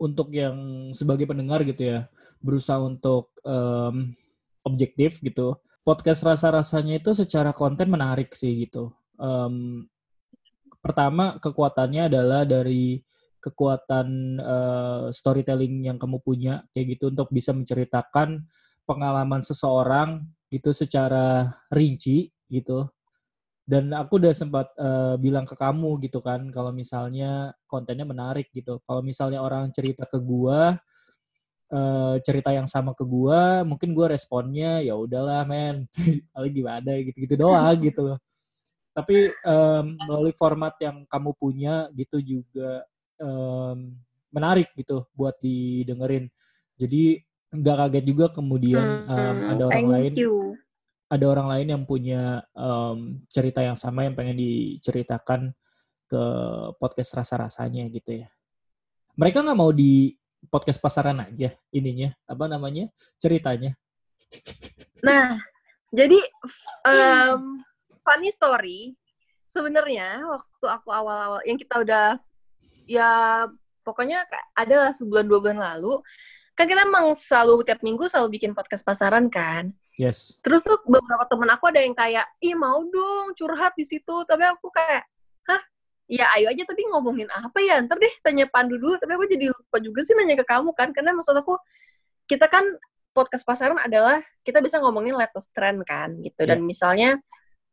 untuk 0.00 0.32
yang 0.32 0.90
sebagai 0.96 1.28
pendengar 1.28 1.64
gitu 1.64 1.82
ya, 1.88 2.00
berusaha 2.40 2.80
untuk 2.80 3.32
um, 3.44 4.12
objektif 4.64 5.20
gitu. 5.24 5.56
Podcast 5.80 6.20
rasa-rasanya 6.20 7.00
itu 7.00 7.16
secara 7.16 7.56
konten 7.56 7.88
menarik 7.88 8.36
sih 8.36 8.68
gitu. 8.68 8.92
Um, 9.16 9.88
pertama 10.80 11.36
kekuatannya 11.38 12.08
adalah 12.08 12.42
dari 12.48 13.00
kekuatan 13.40 14.36
uh, 14.36 15.04
storytelling 15.08 15.88
yang 15.88 15.96
kamu 15.96 16.20
punya 16.20 16.64
kayak 16.76 16.96
gitu 16.96 17.08
untuk 17.08 17.32
bisa 17.32 17.56
menceritakan 17.56 18.44
pengalaman 18.84 19.40
seseorang 19.40 20.28
gitu 20.52 20.70
secara 20.76 21.48
rinci 21.72 22.28
gitu. 22.52 22.84
Dan 23.64 23.94
aku 23.94 24.18
udah 24.18 24.34
sempat 24.34 24.74
uh, 24.76 25.14
bilang 25.16 25.46
ke 25.46 25.54
kamu 25.54 26.02
gitu 26.04 26.18
kan 26.20 26.50
kalau 26.50 26.74
misalnya 26.74 27.54
kontennya 27.64 28.04
menarik 28.04 28.50
gitu. 28.52 28.82
Kalau 28.84 29.00
misalnya 29.00 29.40
orang 29.40 29.70
cerita 29.70 30.04
ke 30.04 30.18
gua 30.20 30.76
uh, 31.70 32.16
cerita 32.20 32.50
yang 32.50 32.66
sama 32.66 32.92
ke 32.98 33.06
gua 33.06 33.62
mungkin 33.62 33.94
gua 33.94 34.10
responnya 34.12 34.82
ya 34.84 34.98
udahlah 34.98 35.46
men. 35.46 35.86
Paling 36.34 36.52
gimana 36.52 36.92
gitu 37.00 37.16
gitu 37.24 37.34
doang 37.40 37.78
gitu 37.80 38.00
loh 38.04 38.18
tapi 38.90 39.30
um, 39.46 39.94
melalui 40.08 40.34
format 40.34 40.74
yang 40.82 41.06
kamu 41.06 41.30
punya 41.38 41.86
gitu 41.94 42.18
juga 42.18 42.82
um, 43.22 43.94
menarik 44.34 44.70
gitu 44.74 45.06
buat 45.14 45.38
didengerin. 45.38 46.26
Jadi 46.78 47.22
nggak 47.50 47.76
kaget 47.86 48.04
juga 48.06 48.26
kemudian 48.30 48.86
um, 49.10 49.36
ada 49.50 49.62
orang 49.66 49.74
Thank 49.74 49.94
lain 49.94 50.12
you. 50.14 50.54
ada 51.10 51.24
orang 51.26 51.48
lain 51.50 51.66
yang 51.74 51.82
punya 51.82 52.46
um, 52.54 53.18
cerita 53.26 53.58
yang 53.58 53.74
sama 53.74 54.06
yang 54.06 54.14
pengen 54.14 54.38
diceritakan 54.38 55.50
ke 56.06 56.22
podcast 56.78 57.10
rasa-rasanya 57.18 57.90
gitu 57.90 58.22
ya. 58.22 58.30
Mereka 59.18 59.42
nggak 59.42 59.58
mau 59.58 59.74
di 59.74 60.14
podcast 60.48 60.78
pasaran 60.78 61.26
aja 61.26 61.52
ininya 61.74 62.14
apa 62.24 62.46
namanya 62.46 62.88
ceritanya. 63.18 63.74
Nah 65.02 65.36
jadi 65.90 66.18
um, 66.86 67.66
funny 68.10 68.34
story 68.34 68.98
sebenarnya 69.46 70.26
waktu 70.26 70.66
aku 70.66 70.90
awal-awal 70.90 71.38
yang 71.46 71.54
kita 71.54 71.78
udah 71.78 72.18
ya 72.90 73.46
pokoknya 73.86 74.26
ada 74.58 74.90
lah 74.90 74.92
sebulan 74.94 75.30
dua 75.30 75.38
bulan 75.38 75.62
lalu 75.62 76.02
kan 76.60 76.68
kita 76.68 76.84
emang 76.84 77.16
selalu 77.16 77.64
tiap 77.64 77.80
minggu 77.80 78.04
selalu 78.04 78.36
bikin 78.36 78.52
podcast 78.52 78.84
pasaran 78.84 79.32
kan? 79.32 79.72
Yes. 79.96 80.36
Terus 80.44 80.60
tuh 80.60 80.76
beberapa 80.84 81.24
temen 81.24 81.48
aku 81.48 81.72
ada 81.72 81.80
yang 81.80 81.96
kayak 81.96 82.28
ih 82.36 82.52
mau 82.52 82.84
dong 82.84 83.32
curhat 83.32 83.72
di 83.80 83.88
situ. 83.88 84.28
Tapi 84.28 84.44
aku 84.44 84.68
kayak 84.68 85.08
hah? 85.48 85.62
Ya 86.04 86.28
ayo 86.36 86.52
aja 86.52 86.60
tapi 86.68 86.84
ngomongin 86.84 87.32
apa 87.32 87.64
ya? 87.64 87.80
Ntar 87.80 87.96
deh 87.96 88.12
tanya 88.20 88.44
Pandu 88.44 88.76
dulu. 88.76 89.00
Tapi 89.00 89.08
aku 89.08 89.24
jadi 89.24 89.48
lupa 89.48 89.80
juga 89.80 90.04
sih 90.04 90.12
nanya 90.12 90.36
ke 90.36 90.44
kamu 90.44 90.76
kan 90.76 90.92
karena 90.92 91.16
maksud 91.16 91.32
aku 91.32 91.56
kita 92.28 92.44
kan 92.44 92.68
podcast 93.16 93.48
pasaran 93.48 93.80
adalah 93.80 94.20
kita 94.44 94.60
bisa 94.60 94.84
ngomongin 94.84 95.16
latest 95.16 95.48
trend 95.56 95.80
kan 95.88 96.12
gitu. 96.20 96.44
Yeah. 96.44 96.52
dan 96.52 96.60
misalnya 96.60 97.10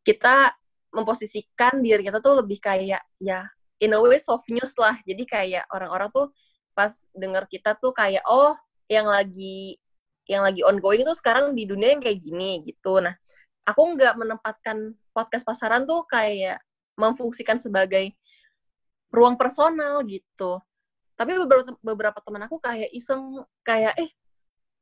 kita 0.08 0.56
memposisikan 0.96 1.84
diri 1.84 2.08
kita 2.08 2.24
tuh 2.24 2.40
lebih 2.40 2.64
kayak 2.64 3.04
ya 3.20 3.44
in 3.84 3.92
a 3.92 4.00
way 4.00 4.16
soft 4.24 4.48
news 4.48 4.72
lah. 4.80 4.96
Jadi 5.04 5.28
kayak 5.28 5.68
orang-orang 5.68 6.08
tuh 6.16 6.32
pas 6.72 6.96
denger 7.12 7.44
kita 7.52 7.76
tuh 7.76 7.92
kayak 7.92 8.24
oh 8.24 8.56
yang 8.88 9.04
lagi 9.04 9.76
yang 10.28 10.48
lagi 10.48 10.64
ongoing 10.64 11.04
tuh 11.04 11.16
sekarang 11.16 11.52
di 11.52 11.68
dunia 11.68 11.96
yang 11.96 12.04
kayak 12.04 12.20
gini 12.24 12.64
gitu. 12.64 13.04
Nah, 13.04 13.16
aku 13.68 13.82
nggak 13.96 14.16
menempatkan 14.16 14.96
podcast 15.12 15.44
pasaran 15.44 15.84
tuh 15.84 16.08
kayak 16.08 16.64
memfungsikan 16.96 17.60
sebagai 17.60 18.16
ruang 19.12 19.36
personal 19.36 20.04
gitu. 20.08 20.60
Tapi 21.20 21.36
beberapa 21.44 21.76
beberapa 21.84 22.20
teman 22.24 22.48
aku 22.48 22.60
kayak 22.64 22.92
iseng 22.96 23.44
kayak 23.64 23.96
eh 24.00 24.12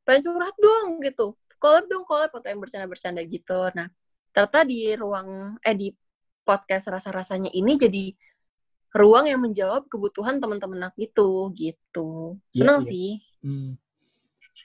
pengen 0.06 0.22
curhat 0.30 0.56
dong 0.58 1.02
gitu. 1.02 1.34
Collab 1.58 1.86
dong 1.90 2.06
collab 2.06 2.30
atau 2.30 2.46
yang 2.50 2.62
bercanda-bercanda 2.62 3.22
gitu. 3.26 3.70
Nah, 3.74 3.90
ternyata 4.36 4.68
di 4.68 4.92
ruang 5.00 5.56
eh 5.64 5.72
di 5.72 5.88
podcast 6.44 6.92
rasa-rasanya 6.92 7.56
ini 7.56 7.80
jadi 7.80 8.12
ruang 8.96 9.32
yang 9.32 9.40
menjawab 9.40 9.88
kebutuhan 9.88 10.44
teman-teman 10.44 10.92
aku 10.92 11.08
itu 11.08 11.30
gitu. 11.56 12.40
Iya, 12.52 12.64
Senang 12.64 12.80
yeah, 12.80 12.84
yeah. 12.84 12.92
sih. 12.92 13.10
Hmm. 13.44 13.72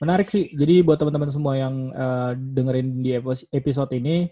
Menarik 0.03 0.27
sih. 0.31 0.51
Jadi 0.55 0.83
buat 0.83 0.99
teman-teman 0.99 1.31
semua 1.31 1.55
yang 1.59 1.91
uh, 1.91 2.31
dengerin 2.35 2.99
di 3.03 3.11
episode 3.51 3.91
ini 3.95 4.31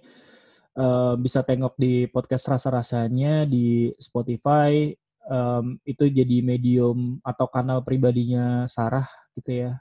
uh, 0.80 1.20
bisa 1.20 1.44
tengok 1.44 1.76
di 1.76 2.08
podcast 2.08 2.48
rasa-rasanya 2.48 3.48
di 3.48 3.92
Spotify. 4.00 4.92
Um, 5.30 5.78
itu 5.86 6.10
jadi 6.10 6.42
medium 6.42 7.22
atau 7.22 7.46
kanal 7.52 7.86
pribadinya 7.86 8.66
Sarah 8.66 9.06
gitu 9.38 9.62
ya 9.62 9.78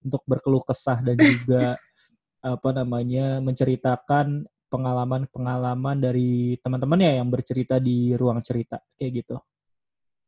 untuk 0.00 0.24
berkeluh 0.24 0.64
kesah 0.64 1.04
dan 1.04 1.18
juga 1.20 1.76
apa 2.40 2.70
namanya 2.72 3.36
menceritakan 3.44 4.48
pengalaman-pengalaman 4.68 5.96
dari 5.98 6.60
teman-teman 6.60 7.00
ya 7.00 7.12
yang 7.20 7.28
bercerita 7.32 7.80
di 7.80 8.12
ruang 8.14 8.40
cerita 8.44 8.78
kayak 8.94 9.24
gitu. 9.24 9.36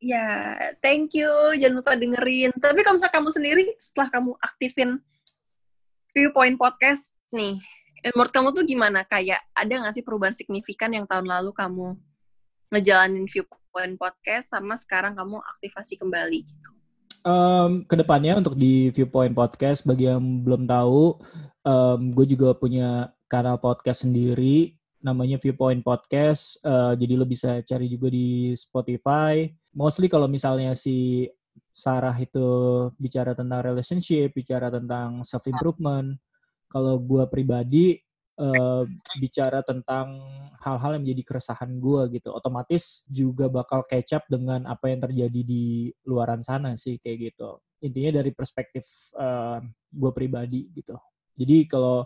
Ya, 0.01 0.57
thank 0.81 1.13
you. 1.13 1.29
Jangan 1.53 1.77
lupa 1.77 1.93
dengerin. 1.93 2.49
Tapi 2.57 2.81
kalau 2.81 2.97
misalnya 2.97 3.15
kamu 3.21 3.29
sendiri 3.29 3.63
setelah 3.77 4.09
kamu 4.09 4.31
aktifin 4.41 4.89
Viewpoint 6.11 6.57
Podcast 6.57 7.13
nih, 7.29 7.61
menurut 8.09 8.33
kamu 8.33 8.49
tuh 8.49 8.65
gimana? 8.65 9.05
Kayak 9.05 9.45
ada 9.53 9.69
nggak 9.69 9.93
sih 9.93 10.01
perubahan 10.01 10.33
signifikan 10.33 10.89
yang 10.89 11.05
tahun 11.05 11.29
lalu 11.29 11.53
kamu 11.53 11.93
ngejalanin 12.73 13.29
Viewpoint 13.29 13.95
Podcast 14.01 14.49
sama 14.49 14.73
sekarang 14.73 15.13
kamu 15.13 15.37
aktivasi 15.37 16.01
kembali 16.01 16.49
gitu? 16.49 16.69
Um, 17.21 17.85
ke 17.85 17.93
depannya 17.93 18.41
untuk 18.41 18.57
di 18.57 18.89
Viewpoint 18.89 19.37
Podcast, 19.37 19.85
bagi 19.85 20.09
yang 20.09 20.41
belum 20.41 20.65
tahu, 20.65 21.21
um, 21.61 21.99
gue 22.17 22.25
juga 22.25 22.57
punya 22.57 23.13
kanal 23.31 23.63
podcast 23.63 24.03
sendiri 24.03 24.75
namanya 24.99 25.39
Viewpoint 25.39 25.79
Podcast. 25.79 26.59
Uh, 26.59 26.93
jadi 26.99 27.15
lo 27.15 27.23
bisa 27.23 27.63
cari 27.63 27.87
juga 27.87 28.11
di 28.11 28.51
Spotify. 28.59 29.47
Mostly 29.71 30.11
kalau 30.11 30.27
misalnya 30.27 30.75
si 30.75 31.31
Sarah 31.71 32.13
itu 32.19 32.43
bicara 32.99 33.31
tentang 33.31 33.63
relationship, 33.63 34.35
bicara 34.35 34.67
tentang 34.67 35.23
self 35.23 35.47
improvement. 35.47 36.19
Kalau 36.67 36.99
gue 36.99 37.23
pribadi 37.31 37.99
uh, 38.35 38.83
bicara 39.15 39.63
tentang 39.63 40.19
hal-hal 40.59 40.99
yang 40.99 41.03
menjadi 41.07 41.23
keresahan 41.31 41.71
gue 41.79 42.19
gitu, 42.19 42.35
otomatis 42.35 43.07
juga 43.07 43.47
bakal 43.47 43.87
catch 43.87 44.11
up 44.11 44.23
dengan 44.27 44.67
apa 44.67 44.91
yang 44.91 45.01
terjadi 45.07 45.41
di 45.41 45.87
luaran 46.03 46.43
sana 46.43 46.75
sih 46.75 46.99
kayak 46.99 47.31
gitu. 47.31 47.63
Intinya 47.81 48.21
dari 48.21 48.35
perspektif 48.35 48.85
uh, 49.17 49.57
eh, 49.57 49.59
gue 49.89 50.11
pribadi 50.13 50.69
gitu. 50.75 50.93
Jadi 51.33 51.65
kalau 51.65 52.05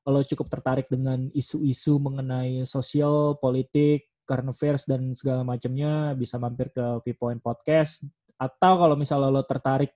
kalau 0.00 0.20
cukup 0.24 0.46
tertarik 0.48 0.86
dengan 0.88 1.28
isu-isu 1.36 2.00
mengenai 2.00 2.64
sosial, 2.64 3.36
politik, 3.36 4.08
current 4.24 4.54
affairs 4.54 4.86
dan 4.86 5.12
segala 5.18 5.42
macamnya 5.42 6.14
bisa 6.14 6.38
mampir 6.38 6.70
ke 6.70 7.02
Viewpoint 7.02 7.42
Podcast. 7.42 8.06
Atau 8.40 8.80
kalau 8.80 8.96
misalnya 8.96 9.28
lo 9.28 9.44
tertarik 9.44 9.92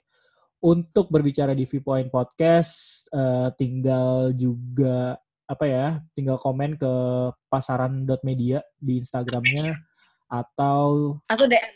untuk 0.64 1.12
berbicara 1.12 1.52
di 1.52 1.68
Viewpoint 1.68 2.08
Podcast 2.08 3.04
uh, 3.12 3.52
tinggal 3.54 4.32
juga 4.32 5.20
apa 5.44 5.64
ya 5.68 5.86
tinggal 6.16 6.40
komen 6.40 6.80
ke 6.80 6.92
pasaran.media 7.52 8.64
di 8.80 8.96
Instagramnya 8.96 9.76
atau 10.24 11.20
atau 11.28 11.44
DM 11.44 11.72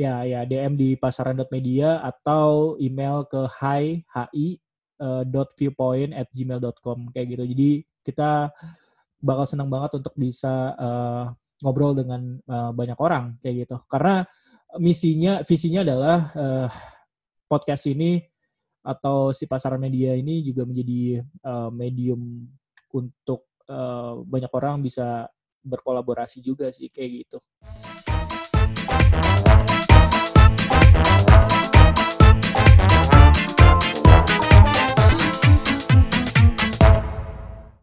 ya 0.00 0.24
ya 0.24 0.40
DM 0.48 0.72
di 0.72 0.96
pasaran.media 0.96 2.00
atau 2.00 2.80
email 2.80 3.28
ke 3.28 3.44
hi 3.60 4.00
hi 4.08 4.56
uh, 5.00 5.24
viewpoint 5.56 6.12
at 6.12 6.28
gmail.com 6.30 7.10
kayak 7.10 7.26
gitu. 7.36 7.44
Jadi 7.48 7.70
kita 8.04 8.52
bakal 9.20 9.44
senang 9.44 9.68
banget 9.68 10.00
untuk 10.00 10.14
bisa 10.16 10.76
uh, 10.76 11.24
ngobrol 11.60 11.92
dengan 11.92 12.40
uh, 12.48 12.72
banyak 12.72 12.96
orang 13.00 13.36
kayak 13.40 13.66
gitu. 13.66 13.76
Karena 13.88 14.24
misinya, 14.80 15.40
visinya 15.44 15.80
adalah 15.84 16.18
uh, 16.36 16.68
podcast 17.48 17.88
ini 17.90 18.20
atau 18.80 19.34
si 19.36 19.44
pasaran 19.44 19.80
media 19.80 20.16
ini 20.16 20.40
juga 20.40 20.64
menjadi 20.64 21.20
uh, 21.44 21.68
medium 21.68 22.48
untuk 22.96 23.52
uh, 23.68 24.24
banyak 24.24 24.52
orang 24.56 24.80
bisa 24.80 25.28
berkolaborasi 25.60 26.40
juga 26.40 26.72
sih 26.72 26.88
kayak 26.88 27.10
gitu. 27.28 27.38